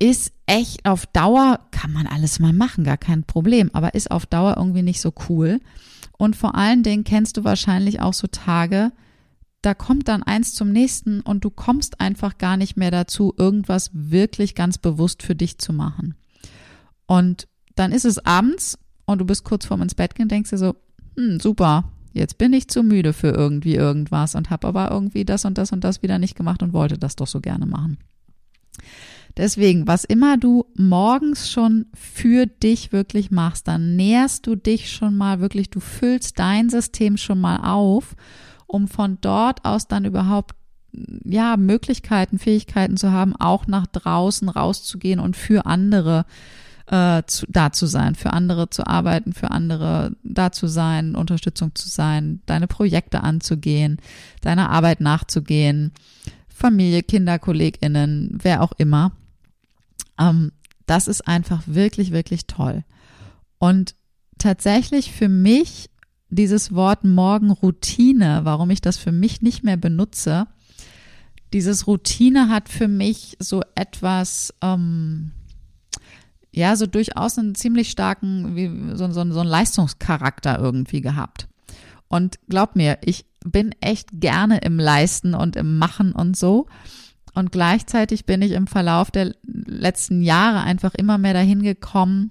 ist 0.00 0.32
echt 0.46 0.86
auf 0.86 1.06
Dauer, 1.06 1.60
kann 1.70 1.92
man 1.92 2.06
alles 2.06 2.40
mal 2.40 2.52
machen, 2.52 2.82
gar 2.82 2.96
kein 2.96 3.22
Problem, 3.22 3.70
aber 3.72 3.94
ist 3.94 4.10
auf 4.10 4.26
Dauer 4.26 4.56
irgendwie 4.56 4.82
nicht 4.82 5.00
so 5.00 5.12
cool. 5.28 5.60
Und 6.18 6.34
vor 6.34 6.56
allen 6.56 6.82
Dingen 6.82 7.04
kennst 7.04 7.36
du 7.36 7.44
wahrscheinlich 7.44 8.00
auch 8.00 8.14
so 8.14 8.26
Tage, 8.26 8.92
da 9.62 9.74
kommt 9.74 10.08
dann 10.08 10.22
eins 10.22 10.54
zum 10.54 10.72
nächsten 10.72 11.20
und 11.20 11.44
du 11.44 11.50
kommst 11.50 12.00
einfach 12.00 12.38
gar 12.38 12.56
nicht 12.56 12.76
mehr 12.76 12.90
dazu, 12.90 13.34
irgendwas 13.36 13.90
wirklich 13.92 14.54
ganz 14.54 14.78
bewusst 14.78 15.22
für 15.22 15.34
dich 15.34 15.58
zu 15.58 15.72
machen. 15.72 16.14
Und 17.06 17.46
dann 17.76 17.92
ist 17.92 18.06
es 18.06 18.24
abends 18.24 18.78
und 19.04 19.18
du 19.18 19.26
bist 19.26 19.44
kurz 19.44 19.66
vorm 19.66 19.82
ins 19.82 19.94
Bett 19.94 20.14
gehen, 20.14 20.28
denkst 20.28 20.50
dir 20.50 20.58
so, 20.58 20.76
hm, 21.16 21.40
super, 21.40 21.84
jetzt 22.12 22.38
bin 22.38 22.54
ich 22.54 22.68
zu 22.68 22.82
müde 22.82 23.12
für 23.12 23.28
irgendwie 23.28 23.74
irgendwas 23.74 24.34
und 24.34 24.48
habe 24.48 24.66
aber 24.66 24.90
irgendwie 24.90 25.26
das 25.26 25.44
und 25.44 25.58
das 25.58 25.72
und 25.72 25.84
das 25.84 26.02
wieder 26.02 26.18
nicht 26.18 26.36
gemacht 26.36 26.62
und 26.62 26.72
wollte 26.72 26.96
das 26.96 27.16
doch 27.16 27.26
so 27.26 27.40
gerne 27.40 27.66
machen. 27.66 27.98
Deswegen, 29.40 29.86
was 29.86 30.04
immer 30.04 30.36
du 30.36 30.66
morgens 30.76 31.50
schon 31.50 31.86
für 31.94 32.44
dich 32.44 32.92
wirklich 32.92 33.30
machst, 33.30 33.66
dann 33.68 33.96
nährst 33.96 34.46
du 34.46 34.54
dich 34.54 34.92
schon 34.92 35.16
mal 35.16 35.40
wirklich, 35.40 35.70
du 35.70 35.80
füllst 35.80 36.38
dein 36.38 36.68
System 36.68 37.16
schon 37.16 37.40
mal 37.40 37.56
auf, 37.56 38.16
um 38.66 38.86
von 38.86 39.16
dort 39.22 39.64
aus 39.64 39.88
dann 39.88 40.04
überhaupt 40.04 40.56
ja, 41.24 41.56
Möglichkeiten, 41.56 42.38
Fähigkeiten 42.38 42.98
zu 42.98 43.12
haben, 43.12 43.34
auch 43.34 43.66
nach 43.66 43.86
draußen 43.86 44.50
rauszugehen 44.50 45.20
und 45.20 45.38
für 45.38 45.64
andere 45.64 46.26
äh, 46.88 47.22
zu, 47.26 47.46
da 47.48 47.72
zu 47.72 47.86
sein, 47.86 48.16
für 48.16 48.34
andere 48.34 48.68
zu 48.68 48.86
arbeiten, 48.86 49.32
für 49.32 49.52
andere 49.52 50.16
da 50.22 50.52
zu 50.52 50.66
sein, 50.66 51.14
Unterstützung 51.14 51.74
zu 51.74 51.88
sein, 51.88 52.42
deine 52.44 52.66
Projekte 52.66 53.22
anzugehen, 53.22 54.02
deiner 54.42 54.68
Arbeit 54.68 55.00
nachzugehen, 55.00 55.92
Familie, 56.46 57.02
Kinder, 57.02 57.38
KollegInnen, 57.38 58.38
wer 58.42 58.62
auch 58.62 58.72
immer. 58.76 59.12
Ähm, 60.18 60.52
das 60.86 61.08
ist 61.08 61.26
einfach 61.26 61.62
wirklich, 61.66 62.10
wirklich 62.10 62.46
toll. 62.46 62.84
Und 63.58 63.94
tatsächlich 64.38 65.12
für 65.12 65.28
mich 65.28 65.90
dieses 66.30 66.74
Wort 66.74 67.04
Morgenroutine, 67.04 68.40
warum 68.44 68.70
ich 68.70 68.80
das 68.80 68.96
für 68.96 69.12
mich 69.12 69.42
nicht 69.42 69.64
mehr 69.64 69.76
benutze, 69.76 70.46
dieses 71.52 71.86
Routine 71.86 72.48
hat 72.48 72.68
für 72.68 72.88
mich 72.88 73.36
so 73.40 73.62
etwas, 73.74 74.54
ähm, 74.62 75.32
ja, 76.52 76.76
so 76.76 76.86
durchaus 76.86 77.38
einen 77.38 77.54
ziemlich 77.54 77.90
starken, 77.90 78.54
wie, 78.56 78.96
so, 78.96 79.10
so, 79.10 79.32
so 79.32 79.40
einen 79.40 79.48
Leistungscharakter 79.48 80.58
irgendwie 80.58 81.00
gehabt. 81.00 81.48
Und 82.08 82.38
glaub 82.48 82.76
mir, 82.76 82.98
ich 83.02 83.24
bin 83.44 83.74
echt 83.80 84.08
gerne 84.12 84.58
im 84.58 84.78
Leisten 84.78 85.34
und 85.34 85.56
im 85.56 85.78
Machen 85.78 86.12
und 86.12 86.36
so. 86.36 86.66
Und 87.34 87.52
gleichzeitig 87.52 88.26
bin 88.26 88.42
ich 88.42 88.52
im 88.52 88.66
Verlauf 88.66 89.10
der 89.10 89.34
letzten 89.44 90.22
Jahre 90.22 90.60
einfach 90.60 90.94
immer 90.94 91.18
mehr 91.18 91.34
dahin 91.34 91.62
gekommen, 91.62 92.30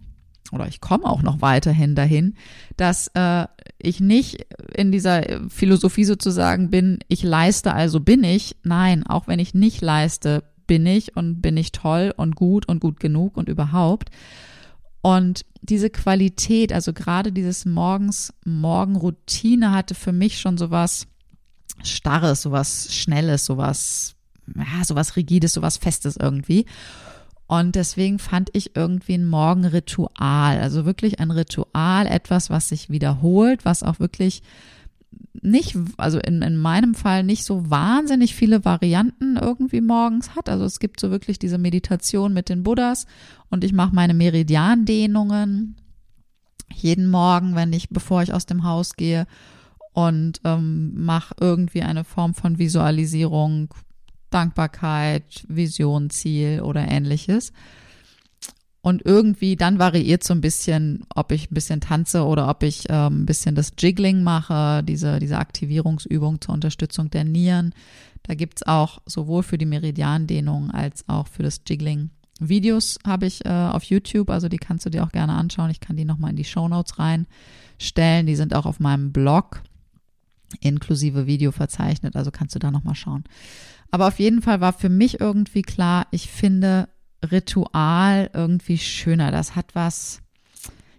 oder 0.51 0.67
ich 0.67 0.81
komme 0.81 1.05
auch 1.05 1.21
noch 1.21 1.41
weiterhin 1.41 1.95
dahin, 1.95 2.35
dass 2.75 3.07
äh, 3.13 3.45
ich 3.77 3.99
nicht 3.99 4.47
in 4.75 4.91
dieser 4.91 5.23
Philosophie 5.49 6.05
sozusagen 6.05 6.69
bin, 6.69 6.99
ich 7.07 7.23
leiste, 7.23 7.73
also 7.73 7.99
bin 7.99 8.23
ich. 8.23 8.55
Nein, 8.63 9.05
auch 9.05 9.27
wenn 9.27 9.39
ich 9.39 9.53
nicht 9.53 9.81
leiste, 9.81 10.43
bin 10.65 10.85
ich 10.85 11.15
und 11.15 11.41
bin 11.41 11.55
ich 11.55 11.71
toll 11.71 12.13
und 12.15 12.35
gut 12.35 12.67
und 12.67 12.79
gut 12.79 12.99
genug 12.99 13.37
und 13.37 13.47
überhaupt. 13.47 14.09
Und 15.01 15.45
diese 15.61 15.89
Qualität, 15.89 16.73
also 16.73 16.93
gerade 16.93 17.31
dieses 17.31 17.65
Morgens, 17.65 18.33
Morgenroutine 18.45 19.71
hatte 19.71 19.95
für 19.95 20.11
mich 20.11 20.39
schon 20.39 20.57
sowas 20.57 21.07
Starres, 21.83 22.41
sowas 22.41 22.93
Schnelles, 22.93 23.45
sowas 23.45 24.15
ja, 24.55 24.83
sowas 24.83 25.15
Rigides, 25.15 25.53
sowas 25.53 25.77
Festes 25.77 26.17
irgendwie. 26.17 26.65
Und 27.47 27.75
deswegen 27.75 28.19
fand 28.19 28.49
ich 28.53 28.75
irgendwie 28.75 29.15
ein 29.15 29.25
Morgenritual, 29.25 30.59
also 30.59 30.85
wirklich 30.85 31.19
ein 31.19 31.31
Ritual, 31.31 32.05
etwas, 32.05 32.51
was 32.51 32.69
sich 32.69 32.89
wiederholt, 32.89 33.65
was 33.65 33.81
auch 33.81 33.99
wirklich 33.99 34.43
nicht, 35.41 35.75
also 35.97 36.19
in, 36.19 36.41
in 36.41 36.57
meinem 36.57 36.93
Fall 36.93 37.23
nicht 37.23 37.43
so 37.45 37.69
wahnsinnig 37.69 38.35
viele 38.35 38.65
Varianten 38.65 39.37
irgendwie 39.37 39.81
morgens 39.81 40.35
hat. 40.35 40.47
Also 40.47 40.65
es 40.65 40.79
gibt 40.79 40.99
so 40.99 41.11
wirklich 41.11 41.39
diese 41.39 41.57
Meditation 41.57 42.33
mit 42.33 42.49
den 42.49 42.63
Buddhas 42.63 43.07
und 43.49 43.63
ich 43.63 43.73
mache 43.73 43.95
meine 43.95 44.13
Meridiandehnungen 44.13 45.75
jeden 46.73 47.07
Morgen, 47.07 47.55
wenn 47.55 47.73
ich, 47.73 47.89
bevor 47.89 48.21
ich 48.21 48.33
aus 48.33 48.45
dem 48.45 48.63
Haus 48.63 48.95
gehe 48.95 49.25
und 49.93 50.39
ähm, 50.43 51.03
mache 51.03 51.35
irgendwie 51.39 51.81
eine 51.81 52.03
Form 52.03 52.33
von 52.33 52.59
Visualisierung, 52.59 53.69
Dankbarkeit, 54.29 55.45
Vision, 55.47 56.09
Ziel 56.09 56.61
oder 56.61 56.87
ähnliches. 56.87 57.51
Und 58.81 59.05
irgendwie 59.05 59.55
dann 59.55 59.77
variiert 59.77 60.23
so 60.23 60.33
ein 60.33 60.41
bisschen, 60.41 61.03
ob 61.13 61.31
ich 61.33 61.51
ein 61.51 61.53
bisschen 61.53 61.81
tanze 61.81 62.23
oder 62.23 62.47
ob 62.49 62.63
ich 62.63 62.85
ähm, 62.89 63.23
ein 63.23 63.25
bisschen 63.25 63.55
das 63.55 63.73
Jiggling 63.77 64.23
mache, 64.23 64.83
diese, 64.83 65.19
diese 65.19 65.37
Aktivierungsübung 65.37 66.39
zur 66.39 66.53
Unterstützung 66.53 67.09
der 67.09 67.25
Nieren. 67.25 67.73
Da 68.23 68.35
gibt's 68.35 68.63
auch 68.63 68.99
sowohl 69.05 69.43
für 69.43 69.57
die 69.57 69.65
Meridiandehnung 69.65 70.71
als 70.71 71.07
auch 71.09 71.27
für 71.27 71.43
das 71.43 71.61
Jiggling 71.67 72.11
Videos 72.39 72.99
habe 73.05 73.25
ich 73.25 73.45
äh, 73.45 73.49
auf 73.49 73.83
YouTube, 73.83 74.29
also 74.29 74.47
die 74.47 74.57
kannst 74.57 74.85
du 74.85 74.89
dir 74.89 75.03
auch 75.03 75.11
gerne 75.11 75.33
anschauen. 75.33 75.69
Ich 75.69 75.81
kann 75.81 75.97
die 75.97 76.05
nochmal 76.05 76.31
in 76.31 76.37
die 76.37 76.45
Show 76.45 76.67
Notes 76.67 76.97
reinstellen. 76.97 78.25
Die 78.25 78.35
sind 78.35 78.55
auch 78.55 78.65
auf 78.65 78.79
meinem 78.79 79.11
Blog 79.11 79.61
inklusive 80.61 81.27
Video 81.27 81.51
verzeichnet, 81.51 82.15
also 82.15 82.31
kannst 82.31 82.55
du 82.55 82.59
da 82.59 82.71
nochmal 82.71 82.95
schauen. 82.95 83.23
Aber 83.91 84.07
auf 84.07 84.19
jeden 84.19 84.41
Fall 84.41 84.61
war 84.61 84.73
für 84.73 84.89
mich 84.89 85.19
irgendwie 85.19 85.61
klar, 85.61 86.07
ich 86.11 86.29
finde 86.29 86.89
Ritual 87.23 88.29
irgendwie 88.33 88.77
schöner. 88.77 89.31
Das 89.31 89.55
hat 89.55 89.73
was, 89.73 90.21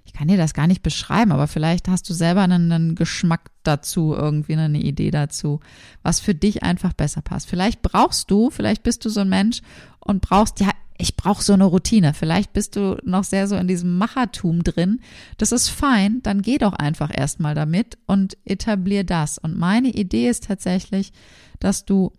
ich 0.04 0.12
kann 0.12 0.28
dir 0.28 0.36
das 0.36 0.54
gar 0.54 0.66
nicht 0.66 0.82
beschreiben, 0.82 1.32
aber 1.32 1.46
vielleicht 1.46 1.88
hast 1.88 2.08
du 2.10 2.14
selber 2.14 2.42
einen, 2.42 2.70
einen, 2.72 2.94
Geschmack 2.94 3.50
dazu, 3.62 4.14
irgendwie 4.14 4.54
eine 4.54 4.80
Idee 4.80 5.10
dazu, 5.10 5.60
was 6.02 6.20
für 6.20 6.34
dich 6.34 6.62
einfach 6.62 6.92
besser 6.92 7.22
passt. 7.22 7.48
Vielleicht 7.48 7.82
brauchst 7.82 8.30
du, 8.30 8.50
vielleicht 8.50 8.82
bist 8.82 9.04
du 9.04 9.08
so 9.08 9.20
ein 9.20 9.28
Mensch 9.28 9.62
und 10.00 10.20
brauchst 10.20 10.60
ja 10.60 10.70
ich 11.00 11.16
brauche 11.16 11.42
so 11.42 11.54
eine 11.54 11.64
Routine. 11.64 12.12
Vielleicht 12.12 12.52
bist 12.52 12.76
du 12.76 12.98
noch 13.04 13.24
sehr 13.24 13.46
so 13.48 13.56
in 13.56 13.66
diesem 13.66 13.96
Machertum 13.96 14.62
drin. 14.62 15.00
Das 15.38 15.50
ist 15.50 15.70
fein, 15.70 16.22
dann 16.22 16.42
geh 16.42 16.58
doch 16.58 16.74
einfach 16.74 17.10
erstmal 17.10 17.54
damit 17.54 17.96
und 18.06 18.36
etablier 18.44 19.02
das. 19.02 19.38
Und 19.38 19.58
meine 19.58 19.88
Idee 19.88 20.28
ist 20.28 20.44
tatsächlich, 20.44 21.12
dass 21.58 21.86
du 21.86 22.12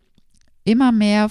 immer 0.72 0.92
mehr 0.92 1.30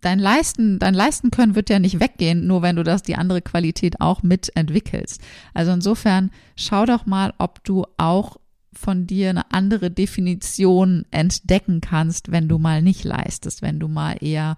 dein 0.00 0.18
Leisten, 0.18 0.78
dein 0.78 0.94
Leisten 0.94 1.30
können 1.30 1.54
wird 1.54 1.70
ja 1.70 1.78
nicht 1.78 2.00
weggehen, 2.00 2.46
nur 2.46 2.62
wenn 2.62 2.76
du 2.76 2.82
das 2.82 3.02
die 3.02 3.16
andere 3.16 3.40
Qualität 3.40 4.00
auch 4.00 4.22
mitentwickelst. 4.22 5.20
Also 5.54 5.72
insofern 5.72 6.30
schau 6.56 6.84
doch 6.84 7.06
mal, 7.06 7.32
ob 7.38 7.64
du 7.64 7.86
auch 7.96 8.36
von 8.74 9.06
dir 9.06 9.30
eine 9.30 9.52
andere 9.52 9.90
Definition 9.90 11.04
entdecken 11.10 11.80
kannst, 11.80 12.32
wenn 12.32 12.48
du 12.48 12.58
mal 12.58 12.82
nicht 12.82 13.04
leistest, 13.04 13.62
wenn 13.62 13.78
du 13.78 13.88
mal 13.88 14.16
eher 14.20 14.56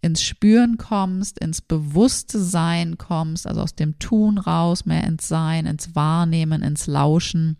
ins 0.00 0.22
Spüren 0.22 0.78
kommst, 0.78 1.38
ins 1.40 1.60
bewusste 1.60 2.38
Sein 2.38 2.98
kommst, 2.98 3.46
also 3.46 3.62
aus 3.62 3.74
dem 3.74 3.98
Tun 3.98 4.38
raus, 4.38 4.86
mehr 4.86 5.04
ins 5.04 5.26
Sein, 5.28 5.66
ins 5.66 5.94
Wahrnehmen, 5.96 6.62
ins 6.62 6.86
Lauschen 6.86 7.56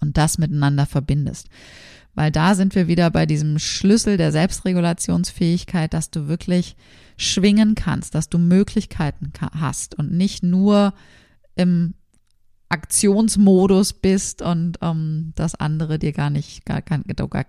und 0.00 0.18
das 0.18 0.36
miteinander 0.38 0.84
verbindest. 0.84 1.48
Weil 2.16 2.32
da 2.32 2.54
sind 2.54 2.74
wir 2.74 2.88
wieder 2.88 3.10
bei 3.10 3.26
diesem 3.26 3.58
Schlüssel 3.58 4.16
der 4.16 4.32
Selbstregulationsfähigkeit, 4.32 5.92
dass 5.92 6.10
du 6.10 6.28
wirklich 6.28 6.74
schwingen 7.18 7.74
kannst, 7.74 8.14
dass 8.14 8.30
du 8.30 8.38
Möglichkeiten 8.38 9.32
hast 9.60 9.96
und 9.98 10.12
nicht 10.12 10.42
nur 10.42 10.94
im 11.56 11.94
Aktionsmodus 12.70 13.92
bist 13.92 14.40
und 14.40 14.78
ähm, 14.80 15.34
das 15.36 15.54
andere 15.54 15.98
dir 15.98 16.12
gar 16.12 16.30
nicht, 16.30 16.64
gar 16.64 16.80
kein, 16.80 17.04
du, 17.04 17.28
gar, 17.28 17.44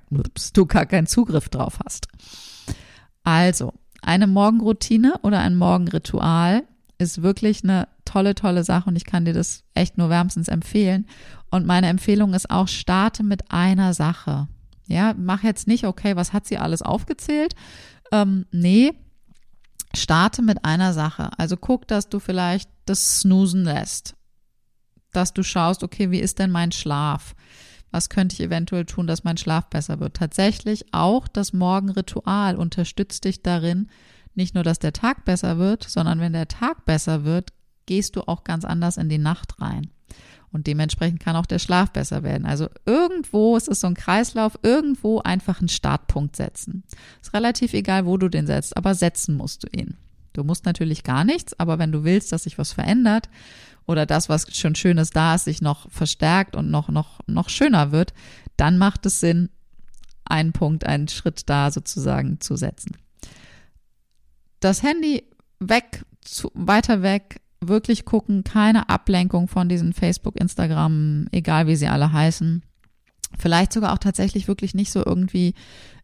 du 0.54 0.66
gar 0.66 0.86
keinen 0.86 1.08
Zugriff 1.08 1.48
drauf 1.48 1.80
hast. 1.84 2.08
Also, 3.24 3.74
eine 4.02 4.28
Morgenroutine 4.28 5.16
oder 5.24 5.40
ein 5.40 5.56
Morgenritual 5.56 6.64
ist 6.98 7.24
wirklich 7.24 7.64
eine 7.64 7.88
tolle, 8.06 8.36
tolle 8.36 8.64
Sache 8.66 8.90
und 8.90 8.96
ich 8.96 9.06
kann 9.06 9.26
dir 9.26 9.34
das 9.34 9.64
echt 9.74 9.98
nur 9.98 10.10
wärmstens 10.10 10.50
empfehlen. 10.50 11.08
Und 11.50 11.66
meine 11.66 11.88
Empfehlung 11.88 12.34
ist 12.34 12.50
auch, 12.50 12.68
starte 12.68 13.24
mit 13.24 13.50
einer 13.50 13.94
Sache. 13.94 14.50
Ja, 14.88 15.14
mach 15.18 15.44
jetzt 15.44 15.68
nicht, 15.68 15.86
okay, 15.86 16.16
was 16.16 16.34
hat 16.34 16.48
sie 16.48 16.58
alles 16.58 16.82
aufgezählt? 16.82 17.54
Ähm, 18.12 18.46
nee, 18.52 18.94
starte 19.94 20.42
mit 20.42 20.66
einer 20.66 20.94
Sache. 20.94 21.30
Also 21.38 21.58
guck, 21.58 21.88
dass 21.88 22.10
du 22.10 22.20
vielleicht 22.20 22.70
das 22.86 23.20
Snoosen 23.20 23.64
lässt. 23.64 24.16
Dass 25.12 25.34
du 25.34 25.44
schaust, 25.44 25.84
okay, 25.84 26.12
wie 26.12 26.20
ist 26.20 26.40
denn 26.40 26.52
mein 26.52 26.72
Schlaf? 26.72 27.36
Was 27.92 28.10
könnte 28.10 28.34
ich 28.34 28.42
eventuell 28.42 28.86
tun, 28.86 29.08
dass 29.08 29.24
mein 29.24 29.38
Schlaf 29.38 29.70
besser 29.70 30.00
wird? 30.00 30.16
Tatsächlich 30.16 30.94
auch 30.94 31.28
das 31.28 31.54
Morgenritual 31.54 32.56
unterstützt 32.56 33.26
dich 33.26 33.42
darin, 33.42 33.90
nicht 34.36 34.54
nur, 34.54 34.64
dass 34.64 34.78
der 34.78 34.94
Tag 34.94 35.26
besser 35.26 35.58
wird, 35.58 35.84
sondern 35.84 36.20
wenn 36.20 36.34
der 36.34 36.48
Tag 36.48 36.86
besser 36.86 37.24
wird, 37.24 37.54
gehst 37.88 38.16
du 38.16 38.28
auch 38.28 38.44
ganz 38.44 38.66
anders 38.66 38.98
in 38.98 39.10
die 39.10 39.18
Nacht 39.18 39.60
rein. 39.60 39.90
Und 40.58 40.66
dementsprechend 40.66 41.20
kann 41.20 41.36
auch 41.36 41.46
der 41.46 41.60
Schlaf 41.60 41.92
besser 41.92 42.24
werden. 42.24 42.48
Also 42.48 42.68
irgendwo, 42.88 43.56
es 43.58 43.68
ist 43.68 43.82
so 43.82 43.86
ein 43.86 43.94
Kreislauf, 43.94 44.58
irgendwo 44.64 45.20
einfach 45.20 45.60
einen 45.60 45.70
Startpunkt 45.70 46.36
setzen. 46.36 46.84
Ist 47.22 47.36
relativ 47.36 47.76
egal, 47.76 48.08
wo 48.08 48.18
du 48.18 48.28
den 48.28 48.48
setzt, 48.48 48.76
aber 48.76 48.96
setzen 48.96 49.36
musst 49.36 49.64
du 49.64 49.68
ihn. 49.72 49.98
Du 50.34 50.44
musst 50.44 50.66
natürlich 50.66 51.04
gar 51.04 51.24
nichts, 51.26 51.60
aber 51.60 51.78
wenn 51.78 51.92
du 51.92 52.04
willst, 52.04 52.32
dass 52.32 52.46
sich 52.46 52.58
was 52.58 52.74
verändert 52.74 53.30
oder 53.86 54.08
das, 54.08 54.30
was 54.30 54.48
schon 54.58 54.74
Schönes 54.74 55.12
da 55.12 55.36
ist, 55.36 55.46
sich 55.46 55.62
noch 55.62 55.92
verstärkt 55.92 56.56
und 56.56 56.72
noch, 56.72 56.90
noch, 56.90 57.20
noch 57.28 57.50
schöner 57.50 57.92
wird, 57.92 58.16
dann 58.56 58.80
macht 58.80 59.06
es 59.06 59.20
Sinn, 59.20 59.50
einen 60.26 60.54
Punkt, 60.54 60.88
einen 60.88 61.08
Schritt 61.08 61.48
da 61.48 61.70
sozusagen 61.70 62.40
zu 62.40 62.56
setzen. 62.56 62.98
Das 64.60 64.82
Handy 64.82 65.24
weg, 65.60 66.04
zu, 66.22 66.50
weiter 66.56 67.04
weg, 67.04 67.42
wirklich 67.62 68.06
gucken, 68.06 68.44
keine 68.44 68.90
Ablenkung 68.90 69.48
von 69.48 69.70
diesen 69.70 69.94
Facebook, 69.94 70.36
Instagram, 70.40 71.28
egal 71.32 71.68
wie 71.68 71.76
sie 71.76 71.88
alle 71.88 72.12
heißen. 72.12 72.64
Vielleicht 73.38 73.74
sogar 73.74 73.94
auch 73.94 73.98
tatsächlich 73.98 74.48
wirklich 74.48 74.74
nicht 74.74 74.92
so 74.92 75.06
irgendwie 75.06 75.54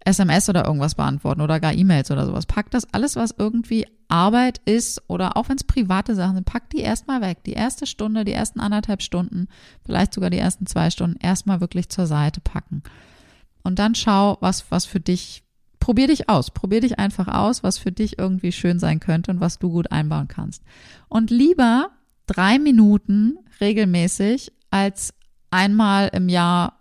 SMS 0.06 0.50
oder 0.50 0.66
irgendwas 0.66 0.96
beantworten 0.96 1.42
oder 1.42 1.60
gar 1.60 1.74
E-Mails 1.74 2.12
oder 2.12 2.26
sowas. 2.26 2.46
Pack 2.46 2.72
das 2.72 2.94
alles, 2.94 3.16
was 3.16 3.34
irgendwie 3.38 3.88
Arbeit 4.10 4.60
ist 4.66 5.02
oder 5.08 5.38
auch 5.38 5.50
wenn 5.50 5.56
es 5.56 5.64
private 5.64 6.16
Sachen 6.16 6.36
sind, 6.36 6.46
pack 6.46 6.70
die 6.70 6.82
erstmal 6.82 7.22
weg. 7.22 7.44
Die 7.46 7.54
erste 7.54 7.88
Stunde, 7.88 8.26
die 8.26 8.34
ersten 8.34 8.60
anderthalb 8.60 9.02
Stunden, 9.02 9.48
vielleicht 9.86 10.14
sogar 10.14 10.30
die 10.30 10.38
ersten 10.38 10.68
zwei 10.68 10.90
Stunden 10.90 11.18
erstmal 11.20 11.62
wirklich 11.62 11.90
zur 11.90 12.06
Seite 12.06 12.42
packen. 12.42 12.84
Und 13.64 13.80
dann 13.80 13.96
schau, 13.96 14.38
was, 14.42 14.70
was 14.70 14.86
für 14.86 15.00
dich 15.00 15.44
probier 15.84 16.08
dich 16.08 16.30
aus. 16.30 16.50
Probier 16.50 16.80
dich 16.80 16.98
einfach 16.98 17.28
aus, 17.28 17.62
was 17.62 17.78
für 17.78 17.92
dich 17.92 18.18
irgendwie 18.18 18.54
schön 18.54 18.80
sein 18.80 19.02
könnte 19.02 19.32
und 19.32 19.42
was 19.42 19.60
du 19.60 19.70
gut 19.70 19.92
einbauen 19.92 20.30
kannst. 20.30 20.64
Und 21.10 21.30
lieber 21.30 21.90
drei 22.26 22.58
Minuten 22.58 23.38
regelmäßig 23.60 24.54
als 24.72 25.14
einmal 25.52 26.10
im 26.14 26.30
Jahr 26.30 26.80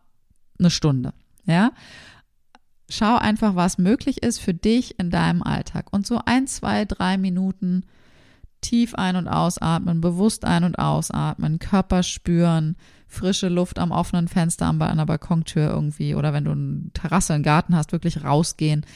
eine 0.57 0.71
Stunde. 0.71 1.15
Ja. 1.47 1.73
Schau 2.89 3.17
einfach, 3.17 3.57
was 3.57 3.77
möglich 3.77 4.23
ist 4.23 4.39
für 4.39 4.55
dich 4.55 5.01
in 5.01 5.11
deinem 5.11 5.43
Alltag. 5.43 5.87
Und 5.91 6.07
so 6.07 6.21
ein, 6.25 6.47
zwei, 6.47 6.85
drei 6.85 7.19
Minuten 7.19 7.87
tief 8.61 8.95
ein- 8.95 9.17
und 9.17 9.27
ausatmen, 9.27 10.01
bewusst 10.01 10.45
ein- 10.45 10.63
und 10.63 10.79
ausatmen, 10.79 11.59
Körper 11.59 12.05
spüren, 12.05 12.77
frische 13.13 13.49
Luft 13.49 13.79
am 13.79 13.91
offenen 13.91 14.27
Fenster 14.27 14.67
an 14.67 14.81
einer 14.81 15.07
Balkontür 15.07 15.69
irgendwie 15.69 16.15
oder 16.15 16.33
wenn 16.33 16.45
du 16.45 16.53
eine 16.53 16.91
Terrasse, 16.95 17.35
einen 17.35 17.43
Garten 17.43 17.77
hast, 17.77 17.93
wirklich 17.93 18.25
rausgehen, 18.25 18.87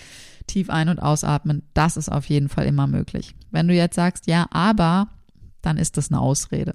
tief 0.47 0.71
ein- 0.71 0.89
und 0.89 1.01
ausatmen. 1.01 1.63
Das 1.75 1.97
ist 1.97 2.09
auf 2.09 2.29
jeden 2.29 2.49
Fall 2.49 2.67
immer 2.67 2.87
möglich. 2.87 3.35
Wenn 3.51 3.69
du 3.69 3.75
jetzt 3.75 3.95
sagst, 3.95 4.27
ja, 4.27 4.47
aber, 4.51 5.09
dann 5.61 5.77
ist 5.77 5.97
das 5.97 6.11
eine 6.11 6.21
Ausrede. 6.21 6.75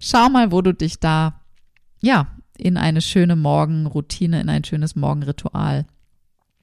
Schau 0.00 0.28
mal, 0.28 0.50
wo 0.50 0.62
du 0.62 0.74
dich 0.74 0.98
da, 0.98 1.40
ja, 2.00 2.26
in 2.56 2.76
eine 2.76 3.00
schöne 3.00 3.36
Morgenroutine, 3.36 4.40
in 4.40 4.48
ein 4.48 4.64
schönes 4.64 4.96
Morgenritual 4.96 5.86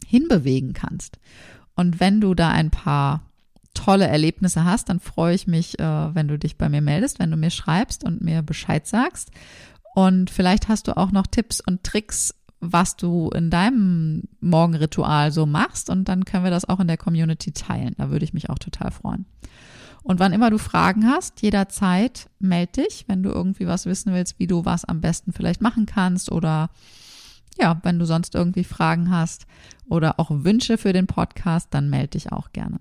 hinbewegen 0.06 0.74
kannst. 0.74 1.19
Und 1.76 2.00
wenn 2.00 2.21
du 2.21 2.34
da 2.34 2.50
ein 2.50 2.69
paar 2.69 3.21
tolle 3.74 4.08
Erlebnisse 4.08 4.65
hast, 4.65 4.89
dann 4.89 5.00
freue 5.00 5.34
ich 5.36 5.47
mich, 5.47 5.80
äh, 5.80 6.15
wenn 6.15 6.28
du 6.28 6.38
dich 6.38 6.58
bei 6.58 6.69
mir 6.69 6.82
meldest, 6.82 7.19
wenn 7.19 7.32
du 7.32 7.38
mir 7.38 7.50
schreibst 7.50 8.04
und 8.04 8.21
mir 8.21 8.41
Bescheid 8.41 8.86
sagst. 8.86 9.32
Und 9.93 10.30
vielleicht 10.30 10.67
hast 10.67 10.88
du 10.88 10.97
auch 10.97 11.12
noch 11.12 11.27
Tipps 11.27 11.62
und 11.62 11.84
Tricks, 11.84 12.34
was 12.60 12.95
du 12.95 13.30
in 13.30 13.49
deinem 13.49 14.23
Morgenritual 14.39 15.32
so 15.32 15.45
machst. 15.45 15.89
Und 15.89 16.08
dann 16.08 16.25
können 16.25 16.43
wir 16.43 16.51
das 16.51 16.67
auch 16.67 16.80
in 16.80 16.88
der 16.88 16.97
Community 16.97 17.51
teilen. 17.51 17.95
Da 17.97 18.10
würde 18.10 18.23
ich 18.23 18.34
mich 18.34 18.49
auch 18.49 18.60
total 18.60 18.91
freuen. 18.91 19.25
Und 20.04 20.19
wann 20.19 20.34
immer 20.34 20.49
du 20.49 20.58
Fragen 20.58 21.06
hast, 21.06 21.41
jederzeit 21.41 22.30
melde 22.39 22.84
dich, 22.84 23.06
wenn 23.08 23.21
du 23.21 23.30
irgendwie 23.30 23.67
was 23.67 23.86
wissen 23.86 24.13
willst, 24.13 24.39
wie 24.39 24.47
du 24.47 24.65
was 24.65 24.86
am 24.86 25.01
besten 25.01 25.32
vielleicht 25.32 25.62
machen 25.62 25.86
kannst 25.86 26.32
oder 26.32 26.69
ja, 27.60 27.80
wenn 27.84 27.99
du 27.99 28.06
sonst 28.06 28.34
irgendwie 28.34 28.63
Fragen 28.63 29.12
hast 29.12 29.45
oder 29.88 30.19
auch 30.19 30.32
Wünsche 30.32 30.77
für 30.77 30.93
den 30.93 31.06
Podcast, 31.06 31.67
dann 31.71 31.89
melde 31.89 32.10
dich 32.10 32.32
auch 32.32 32.51
gerne. 32.51 32.80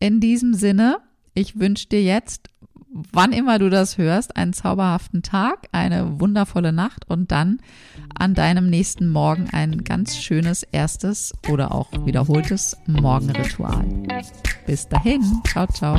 In 0.00 0.20
diesem 0.20 0.54
Sinne, 0.54 0.98
ich 1.34 1.58
wünsche 1.58 1.88
dir 1.88 2.02
jetzt 2.02 2.48
wann 2.92 3.32
immer 3.32 3.58
du 3.58 3.70
das 3.70 3.98
hörst, 3.98 4.36
einen 4.36 4.52
zauberhaften 4.52 5.22
Tag, 5.22 5.68
eine 5.72 6.20
wundervolle 6.20 6.72
Nacht 6.72 7.08
und 7.08 7.32
dann 7.32 7.60
an 8.14 8.34
deinem 8.34 8.68
nächsten 8.68 9.08
Morgen 9.08 9.48
ein 9.50 9.84
ganz 9.84 10.16
schönes 10.16 10.62
erstes 10.62 11.32
oder 11.50 11.72
auch 11.72 11.88
wiederholtes 12.04 12.76
Morgenritual. 12.86 13.84
Bis 14.66 14.88
dahin, 14.88 15.22
ciao, 15.44 15.66
ciao. 15.66 15.96